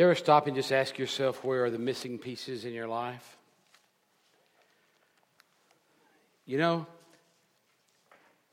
You 0.00 0.06
ever 0.06 0.14
stop 0.14 0.46
and 0.46 0.56
just 0.56 0.72
ask 0.72 0.98
yourself 0.98 1.44
where 1.44 1.66
are 1.66 1.70
the 1.70 1.78
missing 1.78 2.18
pieces 2.18 2.64
in 2.64 2.72
your 2.72 2.86
life? 2.86 3.36
You 6.46 6.56
know, 6.56 6.86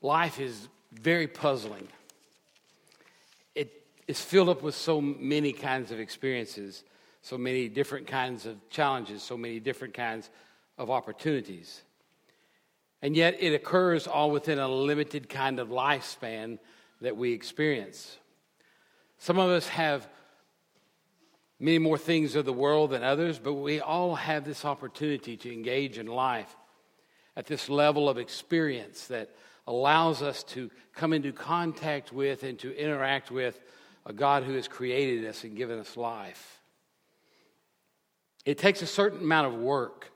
life 0.02 0.40
is 0.40 0.68
very 0.92 1.26
puzzling. 1.26 1.88
It 3.54 3.72
is 4.06 4.20
filled 4.20 4.50
up 4.50 4.60
with 4.60 4.74
so 4.74 5.00
many 5.00 5.54
kinds 5.54 5.90
of 5.90 5.98
experiences, 5.98 6.84
so 7.22 7.38
many 7.38 7.70
different 7.70 8.06
kinds 8.06 8.44
of 8.44 8.56
challenges, 8.68 9.22
so 9.22 9.38
many 9.38 9.58
different 9.58 9.94
kinds 9.94 10.28
of 10.76 10.90
opportunities. 10.90 11.80
And 13.00 13.16
yet 13.16 13.38
it 13.40 13.54
occurs 13.54 14.06
all 14.06 14.30
within 14.30 14.58
a 14.58 14.68
limited 14.68 15.30
kind 15.30 15.60
of 15.60 15.68
lifespan 15.68 16.58
that 17.00 17.16
we 17.16 17.32
experience. 17.32 18.18
Some 19.16 19.38
of 19.38 19.48
us 19.48 19.66
have 19.68 20.06
many 21.60 21.78
more 21.78 21.98
things 21.98 22.34
of 22.34 22.44
the 22.44 22.52
world 22.52 22.90
than 22.90 23.02
others, 23.02 23.38
but 23.38 23.54
we 23.54 23.80
all 23.80 24.14
have 24.14 24.44
this 24.44 24.64
opportunity 24.64 25.36
to 25.36 25.52
engage 25.52 25.98
in 25.98 26.06
life 26.06 26.54
at 27.36 27.46
this 27.46 27.68
level 27.68 28.08
of 28.08 28.18
experience 28.18 29.06
that 29.08 29.30
allows 29.66 30.22
us 30.22 30.42
to 30.42 30.70
come 30.94 31.12
into 31.12 31.32
contact 31.32 32.12
with 32.12 32.42
and 32.42 32.58
to 32.58 32.76
interact 32.76 33.30
with 33.30 33.60
a 34.06 34.12
God 34.12 34.44
who 34.44 34.54
has 34.54 34.66
created 34.66 35.26
us 35.26 35.44
and 35.44 35.56
given 35.56 35.78
us 35.78 35.96
life. 35.96 36.60
It 38.44 38.56
takes 38.56 38.80
a 38.80 38.86
certain 38.86 39.20
amount 39.20 39.48
of 39.48 39.60
work 39.60 40.10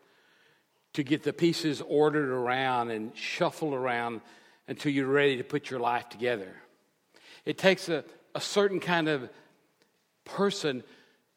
to 0.95 1.03
get 1.03 1.23
the 1.23 1.33
pieces 1.33 1.83
ordered 1.87 2.31
around 2.31 2.91
and 2.91 3.17
shuffled 3.17 3.75
around 3.75 4.21
until 4.69 4.93
you're 4.93 5.07
ready 5.07 5.37
to 5.37 5.45
put 5.45 5.71
your 5.71 5.81
life 5.81 6.09
together. 6.09 6.55
It 7.45 7.59
takes 7.59 7.89
a, 7.89 8.05
a 8.35 8.41
certain 8.41 8.81
kind 8.81 9.09
of 9.09 9.29
person 10.25 10.83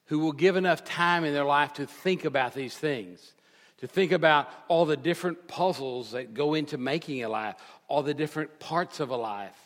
who 0.06 0.20
will 0.20 0.32
give 0.32 0.56
enough 0.56 0.84
time 0.84 1.24
in 1.24 1.34
their 1.34 1.46
life 1.46 1.74
to 1.74 1.86
think 1.86 2.26
about 2.26 2.54
these 2.54 2.76
things, 2.78 3.34
to 3.78 3.88
think 3.88 4.12
about 4.12 4.50
all 4.68 4.86
the 4.86 4.98
different 4.98 5.48
puzzles 5.48 6.12
that 6.12 6.34
go 6.34 6.54
into 6.54 6.78
making 6.78 7.24
a 7.24 7.30
life, 7.30 7.56
all 7.88 8.04
the 8.04 8.14
different 8.14 8.60
parts 8.60 9.00
of 9.00 9.10
a 9.10 9.16
life, 9.16 9.60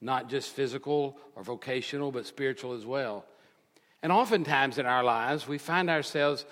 not 0.00 0.28
just 0.28 0.50
physical 0.50 1.18
or 1.34 1.42
vocational, 1.42 2.12
but 2.12 2.26
spiritual 2.26 2.74
as 2.74 2.84
well. 2.84 3.24
And 4.02 4.12
oftentimes 4.12 4.78
in 4.78 4.86
our 4.86 5.02
lives, 5.02 5.48
we 5.48 5.58
find 5.58 5.90
ourselves 5.90 6.44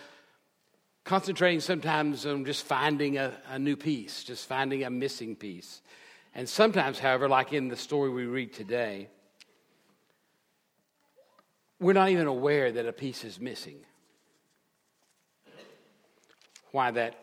concentrating 1.05 1.61
sometimes 1.61 2.27
on 2.27 2.45
just 2.45 2.65
finding 2.65 3.17
a, 3.19 3.33
a, 3.49 3.59
new 3.59 3.77
piece, 3.77 4.25
just 4.25 4.47
finding 4.49 4.83
a 4.83 4.91
missing 4.91 5.37
piece. 5.37 5.81
And 6.35 6.49
sometimes, 6.49 6.99
however, 6.99 7.29
like 7.29 7.53
in 7.53 7.69
the 7.69 7.77
story 7.77 8.11
we 8.11 8.27
read 8.27 8.53
today, 8.53 9.09
we're 11.81 11.93
not 11.93 12.09
even 12.11 12.27
aware 12.27 12.73
that 12.73 12.87
a 12.87 12.93
piece 12.93 13.25
is 13.25 13.41
missing. 13.41 13.79
Why 16.73 16.91
that 16.93 17.15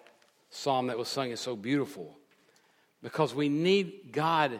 psalm 0.50 0.88
that 0.88 0.98
was 0.98 1.08
sung 1.08 1.32
is 1.32 1.40
so 1.40 1.56
beautiful. 1.56 2.18
Because 3.02 3.34
we 3.34 3.50
need 3.50 4.12
God 4.12 4.59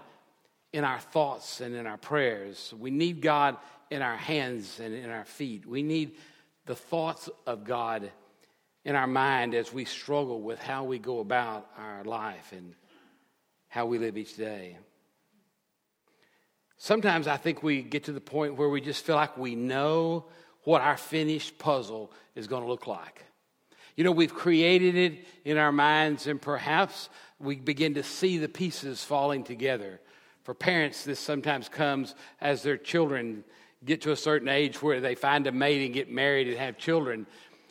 in 0.72 0.84
our 0.84 1.00
thoughts 1.00 1.62
and 1.62 1.76
in 1.76 1.86
our 1.86 1.98
prayers. 1.98 2.74
We 2.78 2.92
need 2.92 3.22
God 3.22 3.58
in 3.92 4.02
our 4.02 4.18
hands 4.18 4.80
and 4.80 4.94
in 4.94 5.10
our 5.10 5.26
feet. 5.26 5.66
We 5.66 5.84
need 5.84 6.18
the 6.66 6.76
thoughts 6.76 7.30
of 7.46 7.64
God 7.64 8.12
in 8.84 8.96
our 8.96 9.08
mind 9.08 9.54
as 9.54 9.72
we 9.72 9.86
struggle 9.86 10.42
with 10.42 10.60
how 10.60 10.84
we 10.84 11.00
go 11.00 11.20
about 11.20 11.70
our 11.78 12.04
life 12.04 12.52
and 12.52 12.74
how 13.68 13.86
we 13.86 13.98
live 13.98 14.18
each 14.18 14.36
day. 14.36 14.78
Sometimes 16.84 17.28
I 17.28 17.38
think 17.38 17.64
we 17.64 17.82
get 17.82 18.04
to 18.04 18.12
the 18.12 18.20
point 18.20 18.58
where 18.58 18.68
we 18.68 18.82
just 18.82 19.06
feel 19.06 19.16
like 19.16 19.38
we 19.38 19.56
know 19.56 20.26
what 20.66 20.82
our 20.82 20.98
finished 20.98 21.58
puzzle 21.58 22.12
is 22.36 22.46
going 22.48 22.62
to 22.62 22.68
look 22.68 22.88
like. 22.88 23.24
You 23.96 24.04
know, 24.04 24.12
we've 24.12 24.34
created 24.34 24.98
it 24.98 25.26
in 25.46 25.58
our 25.58 25.72
minds, 25.72 26.28
and 26.28 26.42
perhaps 26.42 27.08
we 27.40 27.56
begin 27.56 27.94
to 27.94 28.04
see 28.04 28.38
the 28.38 28.50
pieces 28.50 29.02
falling 29.02 29.46
together. 29.46 30.02
For 30.44 30.54
parents, 30.54 31.06
this 31.06 31.22
sometimes 31.22 31.70
comes 31.70 32.16
as 32.42 32.64
their 32.64 32.76
children 32.76 33.46
get 33.86 34.02
to 34.02 34.12
a 34.12 34.18
certain 34.18 34.50
age 34.50 34.82
where 34.82 35.00
they 35.00 35.16
find 35.16 35.48
a 35.48 35.54
mate 35.54 35.86
and 35.86 35.94
get 35.94 36.12
married 36.12 36.50
and 36.50 36.58
have 36.58 36.78
children. 36.78 37.28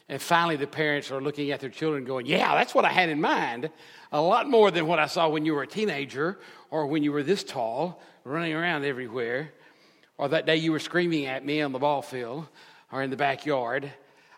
And 0.09 0.22
finally, 0.22 0.56
the 0.56 0.67
parents 0.67 1.11
are 1.11 1.21
looking 1.21 1.51
at 1.51 1.61
their 1.61 1.69
children 1.69 2.06
going, 2.06 2.25
Yeah, 2.25 2.55
that's 2.55 2.75
what 2.75 2.87
I 2.87 2.91
had 2.91 3.11
in 3.11 3.21
mind. 3.21 3.69
A 4.11 4.22
lot 4.22 4.49
more 4.49 4.71
than 4.71 4.87
what 4.87 4.99
I 4.99 5.06
saw 5.06 5.28
when 5.28 5.45
you 5.45 5.53
were 5.53 5.65
a 5.65 5.67
teenager 5.67 6.39
or 6.71 6.87
when 6.87 7.03
you 7.03 7.12
were 7.12 7.22
this 7.22 7.45
tall, 7.45 8.01
running 8.25 8.53
around 8.53 8.84
everywhere, 8.84 9.53
or 10.19 10.28
that 10.28 10.47
day 10.47 10.56
you 10.56 10.72
were 10.72 10.78
screaming 10.78 11.27
at 11.27 11.44
me 11.44 11.60
on 11.60 11.72
the 11.72 11.78
ball 11.78 12.03
field 12.03 12.47
or 12.91 13.03
in 13.03 13.10
the 13.10 13.16
backyard. 13.16 13.91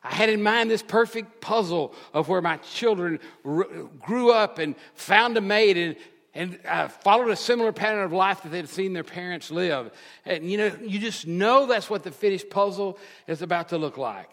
I 0.02 0.14
had 0.14 0.28
in 0.28 0.42
mind 0.42 0.70
this 0.70 0.82
perfect 0.82 1.40
puzzle 1.40 1.94
of 2.12 2.28
where 2.28 2.42
my 2.42 2.58
children 2.58 3.20
r- 3.44 3.66
grew 4.00 4.30
up 4.32 4.58
and 4.58 4.74
found 4.94 5.36
a 5.36 5.40
mate 5.40 5.76
and, 5.76 5.96
and 6.34 6.58
uh, 6.66 6.88
followed 6.88 7.30
a 7.30 7.36
similar 7.36 7.72
pattern 7.72 8.04
of 8.04 8.12
life 8.12 8.42
that 8.42 8.50
they'd 8.50 8.68
seen 8.68 8.92
their 8.92 9.04
parents 9.04 9.50
live. 9.50 9.90
And 10.26 10.50
you 10.50 10.58
know, 10.58 10.76
you 10.82 10.98
just 10.98 11.26
know 11.26 11.66
that's 11.66 11.88
what 11.88 12.02
the 12.02 12.10
finished 12.10 12.50
puzzle 12.50 12.98
is 13.26 13.40
about 13.40 13.70
to 13.70 13.78
look 13.78 13.96
like. 13.96 14.30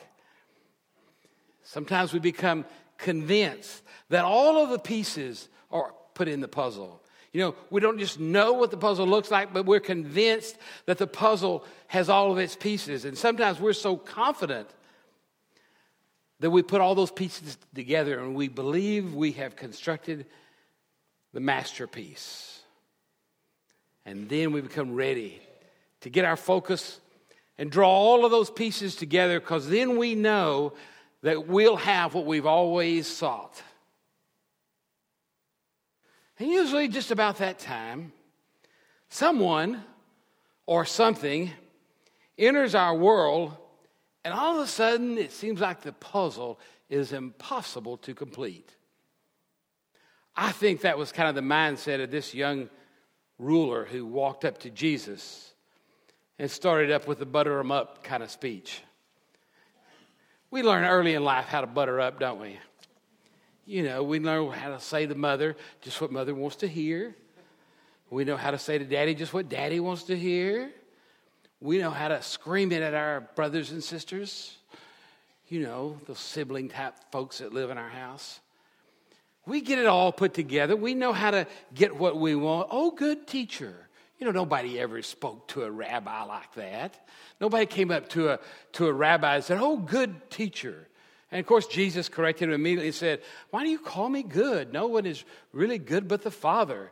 Sometimes 1.63 2.11
we 2.11 2.19
become 2.19 2.65
convinced 2.97 3.81
that 4.09 4.25
all 4.25 4.61
of 4.61 4.69
the 4.69 4.79
pieces 4.79 5.47
are 5.71 5.93
put 6.13 6.27
in 6.27 6.41
the 6.41 6.47
puzzle. 6.47 7.00
You 7.33 7.41
know, 7.41 7.55
we 7.69 7.79
don't 7.79 7.97
just 7.97 8.19
know 8.19 8.53
what 8.53 8.71
the 8.71 8.77
puzzle 8.77 9.07
looks 9.07 9.31
like, 9.31 9.53
but 9.53 9.65
we're 9.65 9.79
convinced 9.79 10.57
that 10.85 10.97
the 10.97 11.07
puzzle 11.07 11.63
has 11.87 12.09
all 12.09 12.31
of 12.31 12.37
its 12.37 12.55
pieces. 12.55 13.05
And 13.05 13.17
sometimes 13.17 13.59
we're 13.59 13.73
so 13.73 13.95
confident 13.95 14.69
that 16.41 16.49
we 16.49 16.61
put 16.61 16.81
all 16.81 16.95
those 16.95 17.11
pieces 17.11 17.57
together 17.73 18.19
and 18.19 18.35
we 18.35 18.49
believe 18.49 19.13
we 19.13 19.31
have 19.33 19.55
constructed 19.55 20.25
the 21.33 21.39
masterpiece. 21.39 22.61
And 24.05 24.27
then 24.27 24.51
we 24.51 24.59
become 24.59 24.95
ready 24.95 25.41
to 26.01 26.09
get 26.09 26.25
our 26.25 26.35
focus 26.35 26.99
and 27.57 27.71
draw 27.71 27.89
all 27.89 28.25
of 28.25 28.31
those 28.31 28.49
pieces 28.49 28.95
together 28.95 29.39
because 29.39 29.69
then 29.69 29.97
we 29.97 30.15
know 30.15 30.73
that 31.21 31.47
we'll 31.47 31.77
have 31.77 32.13
what 32.13 32.25
we've 32.25 32.47
always 32.47 33.07
sought. 33.07 33.61
And 36.41 36.49
usually, 36.49 36.87
just 36.87 37.11
about 37.11 37.37
that 37.37 37.59
time, 37.59 38.13
someone 39.09 39.83
or 40.65 40.85
something 40.85 41.51
enters 42.35 42.73
our 42.73 42.95
world, 42.95 43.55
and 44.25 44.33
all 44.33 44.55
of 44.55 44.63
a 44.63 44.67
sudden, 44.67 45.19
it 45.19 45.31
seems 45.31 45.59
like 45.59 45.81
the 45.81 45.93
puzzle 45.93 46.59
is 46.89 47.13
impossible 47.13 47.95
to 47.97 48.15
complete. 48.15 48.75
I 50.35 50.51
think 50.51 50.81
that 50.81 50.97
was 50.97 51.11
kind 51.11 51.29
of 51.29 51.35
the 51.35 51.41
mindset 51.41 52.03
of 52.03 52.09
this 52.09 52.33
young 52.33 52.71
ruler 53.37 53.85
who 53.85 54.03
walked 54.03 54.43
up 54.43 54.57
to 54.61 54.71
Jesus 54.71 55.53
and 56.39 56.49
started 56.49 56.89
up 56.89 57.07
with 57.07 57.19
the 57.19 57.25
butter 57.27 57.59
him 57.59 57.71
up 57.71 58.03
kind 58.03 58.23
of 58.23 58.31
speech. 58.31 58.81
We 60.49 60.63
learn 60.63 60.85
early 60.85 61.13
in 61.13 61.23
life 61.23 61.45
how 61.45 61.61
to 61.61 61.67
butter 61.67 62.01
up, 62.01 62.19
don't 62.19 62.41
we? 62.41 62.57
You 63.65 63.83
know, 63.83 64.03
we 64.03 64.19
know 64.19 64.49
how 64.49 64.69
to 64.69 64.79
say 64.79 65.05
to 65.05 65.15
mother 65.15 65.55
just 65.81 66.01
what 66.01 66.11
mother 66.11 66.33
wants 66.33 66.57
to 66.57 66.67
hear. 66.67 67.15
We 68.09 68.25
know 68.25 68.35
how 68.35 68.51
to 68.51 68.57
say 68.57 68.77
to 68.77 68.85
daddy 68.85 69.15
just 69.15 69.33
what 69.33 69.47
daddy 69.49 69.79
wants 69.79 70.03
to 70.03 70.17
hear. 70.17 70.71
We 71.61 71.77
know 71.77 71.91
how 71.91 72.09
to 72.09 72.21
scream 72.23 72.71
it 72.71 72.81
at 72.81 72.93
our 72.93 73.21
brothers 73.35 73.71
and 73.71 73.83
sisters. 73.83 74.57
You 75.47 75.61
know, 75.61 75.99
those 76.07 76.19
sibling 76.19 76.69
type 76.69 76.95
folks 77.11 77.37
that 77.37 77.53
live 77.53 77.69
in 77.69 77.77
our 77.77 77.89
house. 77.89 78.39
We 79.45 79.61
get 79.61 79.79
it 79.79 79.85
all 79.85 80.11
put 80.11 80.33
together. 80.33 80.75
We 80.75 80.93
know 80.93 81.13
how 81.13 81.31
to 81.31 81.47
get 81.73 81.95
what 81.95 82.17
we 82.17 82.35
want. 82.35 82.69
Oh, 82.71 82.91
good 82.91 83.27
teacher. 83.27 83.75
You 84.19 84.25
know, 84.25 84.31
nobody 84.31 84.79
ever 84.79 85.01
spoke 85.01 85.47
to 85.49 85.63
a 85.63 85.71
rabbi 85.71 86.23
like 86.23 86.53
that. 86.55 87.07
Nobody 87.39 87.65
came 87.65 87.91
up 87.91 88.09
to 88.09 88.29
a, 88.29 88.39
to 88.73 88.87
a 88.87 88.93
rabbi 88.93 89.35
and 89.35 89.43
said, 89.43 89.59
Oh, 89.59 89.77
good 89.77 90.29
teacher. 90.29 90.87
And 91.31 91.39
of 91.39 91.45
course, 91.45 91.65
Jesus 91.67 92.09
corrected 92.09 92.49
him 92.49 92.55
immediately 92.55 92.87
and 92.87 92.95
said, 92.95 93.21
Why 93.49 93.63
do 93.63 93.69
you 93.69 93.79
call 93.79 94.09
me 94.09 94.21
good? 94.21 94.73
No 94.73 94.87
one 94.87 95.05
is 95.05 95.23
really 95.53 95.77
good 95.77 96.07
but 96.07 96.21
the 96.21 96.31
Father. 96.31 96.91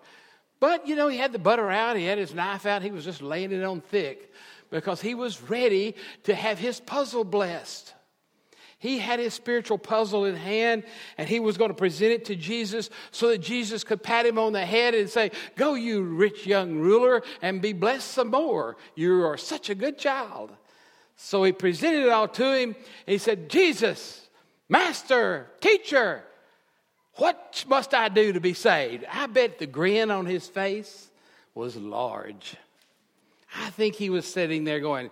But, 0.59 0.87
you 0.87 0.95
know, 0.95 1.07
he 1.07 1.17
had 1.17 1.31
the 1.31 1.39
butter 1.39 1.69
out, 1.69 1.97
he 1.97 2.05
had 2.05 2.17
his 2.17 2.33
knife 2.33 2.65
out, 2.65 2.81
he 2.81 2.91
was 2.91 3.05
just 3.05 3.21
laying 3.21 3.51
it 3.51 3.63
on 3.63 3.81
thick 3.81 4.33
because 4.69 5.01
he 5.01 5.15
was 5.15 5.41
ready 5.41 5.95
to 6.23 6.35
have 6.35 6.59
his 6.59 6.79
puzzle 6.79 7.23
blessed. 7.23 7.93
He 8.77 8.97
had 8.97 9.19
his 9.19 9.33
spiritual 9.33 9.77
puzzle 9.77 10.23
in 10.23 10.35
hand 10.35 10.83
and 11.17 11.27
he 11.27 11.41
was 11.41 11.57
going 11.57 11.69
to 11.69 11.75
present 11.75 12.13
it 12.13 12.25
to 12.25 12.35
Jesus 12.35 12.89
so 13.11 13.27
that 13.27 13.39
Jesus 13.39 13.83
could 13.83 14.01
pat 14.01 14.25
him 14.25 14.39
on 14.39 14.53
the 14.53 14.65
head 14.65 14.95
and 14.95 15.09
say, 15.09 15.31
Go, 15.57 15.73
you 15.73 16.01
rich 16.01 16.47
young 16.47 16.77
ruler, 16.77 17.21
and 17.41 17.61
be 17.61 17.73
blessed 17.73 18.09
some 18.09 18.29
more. 18.29 18.77
You 18.95 19.25
are 19.25 19.37
such 19.37 19.69
a 19.69 19.75
good 19.75 19.97
child. 19.97 20.51
So 21.17 21.43
he 21.43 21.51
presented 21.51 22.03
it 22.03 22.09
all 22.09 22.29
to 22.29 22.57
him. 22.57 22.75
he 23.05 23.17
said, 23.17 23.49
Jesus, 23.49 24.28
Master, 24.69 25.47
teacher, 25.59 26.23
what 27.15 27.65
must 27.67 27.93
I 27.93 28.07
do 28.07 28.33
to 28.33 28.39
be 28.39 28.53
saved? 28.53 29.03
I 29.11 29.25
bet 29.25 29.57
the 29.57 29.65
grin 29.65 30.11
on 30.11 30.25
his 30.25 30.47
face 30.47 31.09
was 31.55 31.75
large. 31.75 32.55
I 33.57 33.71
think 33.71 33.95
he 33.95 34.09
was 34.09 34.25
sitting 34.25 34.63
there 34.63 34.79
going, 34.79 35.09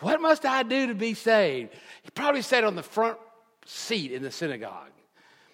What 0.00 0.20
must 0.20 0.44
I 0.44 0.64
do 0.64 0.88
to 0.88 0.94
be 0.94 1.14
saved? 1.14 1.72
He 2.02 2.10
probably 2.10 2.42
sat 2.42 2.64
on 2.64 2.74
the 2.74 2.82
front 2.82 3.16
seat 3.64 4.12
in 4.12 4.22
the 4.22 4.30
synagogue. 4.30 4.90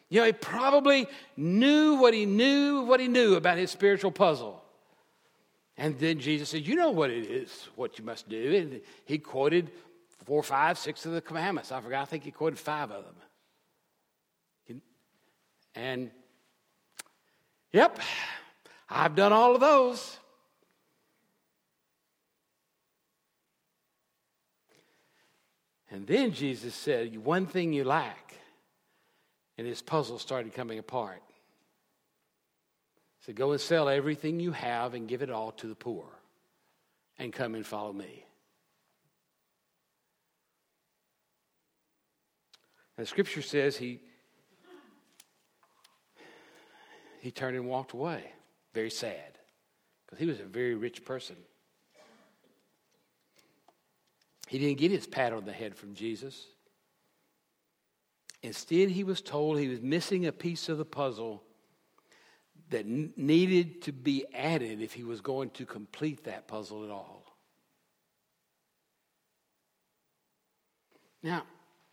You 0.09 0.21
know, 0.21 0.27
he 0.27 0.33
probably 0.33 1.07
knew 1.37 1.97
what 1.97 2.15
he 2.15 2.27
knew, 2.27 2.83
what 2.83 3.01
he 3.01 3.09
knew 3.09 3.35
about 3.35 3.59
his 3.59 3.71
spiritual 3.71 4.11
puzzle. 4.11 4.63
And 5.77 5.99
then 5.99 6.19
Jesus 6.19 6.51
said, 6.51 6.67
You 6.67 6.75
know 6.75 6.91
what 6.91 7.11
it 7.11 7.27
is, 7.31 7.69
what 7.77 7.99
you 7.99 8.05
must 8.05 8.29
do. 8.29 8.55
And 8.55 8.81
he 9.05 9.19
quoted 9.19 9.71
four, 10.25 10.43
five, 10.43 10.79
six 10.79 11.05
of 11.07 11.13
the 11.13 11.21
commandments. 11.21 11.71
I 11.71 11.81
forgot, 11.81 12.03
I 12.03 12.05
think 12.07 12.25
he 12.25 12.31
quoted 12.31 12.59
five 12.59 12.91
of 12.91 13.05
them. 13.05 13.15
And, 15.75 16.11
yep, 17.73 17.99
I've 18.89 19.15
done 19.15 19.33
all 19.33 19.55
of 19.55 19.61
those. 19.61 20.19
And 25.91 26.07
then 26.07 26.33
Jesus 26.33 26.75
said, 26.75 27.17
One 27.25 27.47
thing 27.47 27.73
you 27.73 27.85
lack. 27.85 28.35
And 29.59 29.67
his 29.67 29.83
puzzle 29.83 30.19
started 30.19 30.55
coming 30.55 30.79
apart. 30.79 31.23
He 33.19 33.27
said, 33.27 33.37
Go 33.37 33.53
and 33.53 33.61
sell 33.61 33.89
everything 33.89 34.41
you 34.41 34.53
have 34.53 34.95
and 34.95 35.07
give 35.07 35.23
it 35.23 35.31
all 35.31 35.53
to 35.53 35.67
the 35.67 35.75
poor, 35.75 36.07
and 37.19 37.33
come 37.33 37.55
and 37.55 37.65
follow 37.65 37.93
me. 37.93 38.25
And 42.97 43.07
the 43.07 43.09
scripture 43.09 43.43
says 43.43 43.77
he, 43.77 44.01
he 47.23 47.31
turned 47.31 47.55
and 47.57 47.67
walked 47.67 47.93
away, 47.93 48.25
very 48.75 48.91
sad, 48.91 49.39
because 50.05 50.19
he 50.19 50.27
was 50.27 50.41
a 50.41 50.45
very 50.45 50.75
rich 50.75 51.05
person. 51.05 51.37
He 54.49 54.59
didn't 54.59 54.79
get 54.79 54.91
his 54.91 55.07
pat 55.07 55.33
on 55.33 55.45
the 55.45 55.53
head 55.53 55.77
from 55.77 55.95
Jesus. 55.95 56.47
Instead, 58.43 58.91
he 58.91 59.05
was 59.05 59.21
told 59.21 59.61
he 59.61 59.69
was 59.69 59.81
missing 59.81 60.27
a 60.27 60.33
piece 60.33 60.69
of 60.69 60.79
the 60.79 60.85
puzzle 60.85 61.45
that 62.71 62.87
needed 62.87 63.83
to 63.83 63.93
be 63.93 64.25
added 64.35 64.83
if 64.83 64.93
he 64.93 65.05
was 65.05 65.21
going 65.21 65.51
to 65.51 65.65
complete 65.65 66.25
that 66.25 66.49
puzzle 66.49 66.83
at 66.83 66.91
all. 66.91 67.25
Now, 71.23 71.45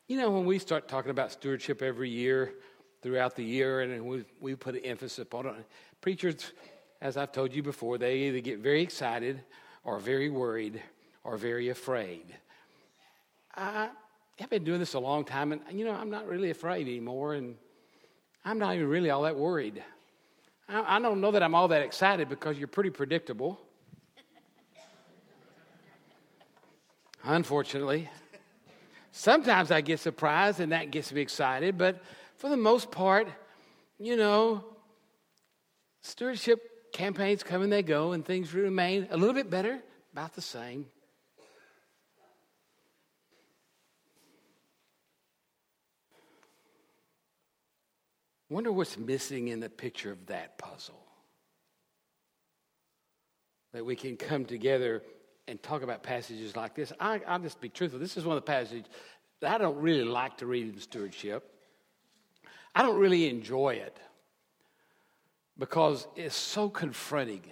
you 0.07 0.17
know, 0.17 0.31
when 0.31 0.45
we 0.45 0.57
start 0.57 0.87
talking 0.87 1.11
about 1.11 1.31
stewardship 1.31 1.83
every 1.83 2.09
year, 2.09 2.55
throughout 3.01 3.35
the 3.35 3.43
year, 3.43 3.81
and 3.81 4.05
we, 4.05 4.25
we 4.39 4.55
put 4.55 4.75
an 4.75 4.81
emphasis 4.85 5.19
upon 5.19 5.47
it, 5.47 5.53
preachers, 6.01 6.53
as 7.01 7.17
I've 7.17 7.31
told 7.31 7.53
you 7.53 7.63
before, 7.63 7.97
they 7.97 8.17
either 8.17 8.39
get 8.39 8.59
very 8.59 8.81
excited 8.81 9.41
or 9.83 9.99
very 9.99 10.29
worried 10.29 10.81
or 11.23 11.37
very 11.37 11.69
afraid. 11.69 12.25
I, 13.55 13.89
have 14.39 14.49
been 14.49 14.63
doing 14.63 14.79
this 14.79 14.93
a 14.93 14.99
long 14.99 15.25
time, 15.25 15.51
and 15.51 15.61
you 15.71 15.85
know, 15.85 15.91
I'm 15.91 16.09
not 16.09 16.27
really 16.27 16.49
afraid 16.49 16.87
anymore, 16.87 17.33
and 17.33 17.55
I'm 18.45 18.57
not 18.57 18.75
even 18.75 18.87
really 18.87 19.09
all 19.09 19.23
that 19.23 19.35
worried. 19.35 19.83
I, 20.67 20.97
I 20.97 20.99
don't 20.99 21.21
know 21.21 21.31
that 21.31 21.43
I'm 21.43 21.55
all 21.55 21.67
that 21.69 21.81
excited 21.81 22.29
because 22.29 22.57
you're 22.57 22.67
pretty 22.67 22.89
predictable. 22.89 23.59
Unfortunately. 27.23 28.09
Sometimes 29.11 29.71
I 29.71 29.81
get 29.81 29.99
surprised 29.99 30.59
and 30.59 30.71
that 30.71 30.91
gets 30.91 31.11
me 31.11 31.21
excited, 31.21 31.77
but 31.77 32.01
for 32.39 32.49
the 32.49 32.57
most 32.57 32.89
part, 32.89 33.27
you 33.99 34.15
know, 34.15 34.63
stewardship 36.01 36.91
campaigns 36.93 37.43
come 37.43 37.61
and 37.61 37.71
they 37.71 37.83
go, 37.83 38.13
and 38.13 38.25
things 38.25 38.53
remain 38.53 39.09
a 39.11 39.17
little 39.17 39.35
bit 39.35 39.49
better, 39.49 39.79
about 40.13 40.33
the 40.33 40.41
same. 40.41 40.85
Wonder 48.49 48.71
what's 48.71 48.97
missing 48.97 49.49
in 49.49 49.59
the 49.59 49.69
picture 49.69 50.11
of 50.11 50.25
that 50.27 50.57
puzzle. 50.57 50.99
That 53.73 53.85
we 53.85 53.97
can 53.97 54.15
come 54.15 54.45
together 54.45 55.03
and 55.47 55.61
talk 55.61 55.83
about 55.83 56.03
passages 56.03 56.55
like 56.55 56.73
this. 56.73 56.93
I, 57.01 57.17
will 57.17 57.39
just 57.39 57.59
be 57.59 57.67
truthful. 57.67 57.99
This 57.99 58.15
is 58.15 58.23
one 58.23 58.37
of 58.37 58.43
the 58.45 58.49
passages 58.49 58.85
that 59.41 59.55
I 59.55 59.57
don't 59.57 59.77
really 59.77 60.05
like 60.05 60.37
to 60.37 60.45
read 60.45 60.73
in 60.73 60.79
stewardship. 60.79 61.58
I 62.79 62.81
don't 62.81 62.97
really 62.97 63.27
enjoy 63.27 63.71
it 63.71 63.99
because 65.57 66.07
it's 66.15 66.33
so 66.33 66.69
confronting. 66.69 67.43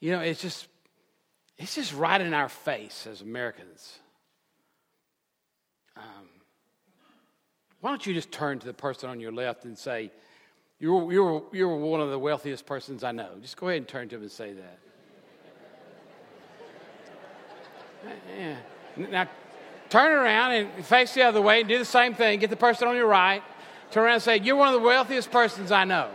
You 0.00 0.10
know, 0.10 0.18
it's 0.18 0.42
just 0.42 0.66
it's 1.56 1.76
just 1.76 1.94
right 1.94 2.20
in 2.20 2.34
our 2.34 2.48
face 2.48 3.06
as 3.06 3.20
Americans. 3.20 4.00
Um, 5.96 6.02
why 7.80 7.90
don't 7.90 8.04
you 8.04 8.12
just 8.12 8.32
turn 8.32 8.58
to 8.58 8.66
the 8.66 8.72
person 8.72 9.08
on 9.08 9.20
your 9.20 9.30
left 9.30 9.66
and 9.66 9.78
say, 9.78 10.10
you're, 10.80 11.12
you're, 11.12 11.44
you're 11.52 11.76
one 11.76 12.00
of 12.00 12.10
the 12.10 12.18
wealthiest 12.18 12.66
persons 12.66 13.04
I 13.04 13.12
know. 13.12 13.28
Just 13.40 13.56
go 13.56 13.68
ahead 13.68 13.82
and 13.82 13.86
turn 13.86 14.08
to 14.08 14.16
him 14.16 14.22
and 14.22 14.32
say 14.32 14.52
that. 14.54 14.78
yeah. 18.36 18.56
Now, 18.96 19.28
turn 19.90 20.10
around 20.10 20.54
and 20.54 20.84
face 20.84 21.14
the 21.14 21.22
other 21.22 21.40
way 21.40 21.60
and 21.60 21.68
do 21.68 21.78
the 21.78 21.84
same 21.84 22.14
thing. 22.14 22.40
Get 22.40 22.50
the 22.50 22.56
person 22.56 22.88
on 22.88 22.96
your 22.96 23.06
right. 23.06 23.44
Turn 23.92 24.04
around 24.04 24.14
and 24.14 24.22
say, 24.22 24.38
You're 24.38 24.56
one 24.56 24.68
of 24.68 24.80
the 24.80 24.86
wealthiest 24.86 25.30
persons 25.30 25.70
I 25.70 25.84
know. 25.84 26.08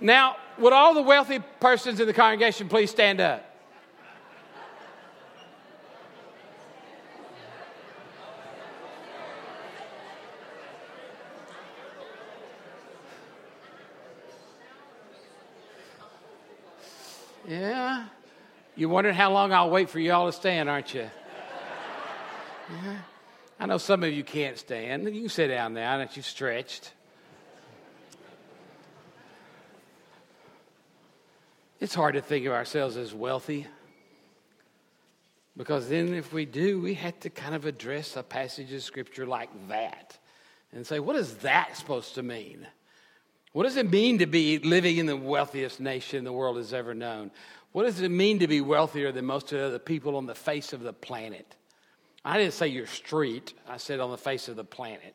Now, 0.00 0.36
would 0.58 0.72
all 0.72 0.94
the 0.94 1.02
wealthy 1.02 1.38
persons 1.60 2.00
in 2.00 2.06
the 2.06 2.14
congregation 2.14 2.70
please 2.70 2.90
stand 2.90 3.20
up? 3.20 3.44
Yeah. 17.46 18.06
You're 18.76 18.88
wondering 18.88 19.14
how 19.14 19.30
long 19.30 19.52
I'll 19.52 19.68
wait 19.68 19.90
for 19.90 20.00
you 20.00 20.12
all 20.12 20.26
to 20.26 20.32
stand, 20.32 20.70
aren't 20.70 20.94
you? 20.94 21.10
I 23.60 23.66
know 23.66 23.78
some 23.78 24.02
of 24.02 24.12
you 24.12 24.24
can't 24.24 24.58
stand. 24.58 25.04
You 25.04 25.22
can 25.22 25.28
sit 25.28 25.48
down 25.48 25.74
now 25.74 25.98
that 25.98 26.16
you've 26.16 26.26
stretched. 26.26 26.92
It's 31.80 31.94
hard 31.94 32.14
to 32.14 32.20
think 32.20 32.46
of 32.46 32.52
ourselves 32.52 32.96
as 32.96 33.12
wealthy 33.12 33.66
because 35.56 35.88
then, 35.88 36.14
if 36.14 36.32
we 36.32 36.46
do, 36.46 36.80
we 36.80 36.94
have 36.94 37.18
to 37.20 37.30
kind 37.30 37.54
of 37.54 37.66
address 37.66 38.16
a 38.16 38.22
passage 38.22 38.72
of 38.72 38.82
scripture 38.82 39.26
like 39.26 39.50
that 39.68 40.16
and 40.72 40.86
say, 40.86 40.98
what 40.98 41.16
is 41.16 41.34
that 41.38 41.76
supposed 41.76 42.14
to 42.14 42.22
mean? 42.22 42.66
What 43.52 43.64
does 43.64 43.76
it 43.76 43.90
mean 43.90 44.18
to 44.20 44.26
be 44.26 44.58
living 44.60 44.96
in 44.96 45.04
the 45.04 45.16
wealthiest 45.16 45.78
nation 45.78 46.24
the 46.24 46.32
world 46.32 46.56
has 46.56 46.72
ever 46.72 46.94
known? 46.94 47.30
What 47.72 47.84
does 47.84 48.00
it 48.00 48.10
mean 48.10 48.38
to 48.38 48.46
be 48.46 48.62
wealthier 48.62 49.12
than 49.12 49.26
most 49.26 49.52
of 49.52 49.72
the 49.72 49.78
people 49.78 50.16
on 50.16 50.24
the 50.24 50.34
face 50.34 50.72
of 50.72 50.80
the 50.80 50.94
planet? 50.94 51.56
I 52.24 52.38
didn't 52.38 52.54
say 52.54 52.68
your 52.68 52.86
street, 52.86 53.52
I 53.68 53.78
said 53.78 54.00
on 54.00 54.10
the 54.10 54.18
face 54.18 54.48
of 54.48 54.56
the 54.56 54.64
planet. 54.64 55.14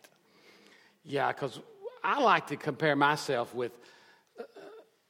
Yeah, 1.05 1.31
because 1.31 1.59
I 2.03 2.21
like 2.21 2.47
to 2.47 2.57
compare 2.57 2.95
myself 2.95 3.55
with 3.55 3.71
uh, 4.37 4.43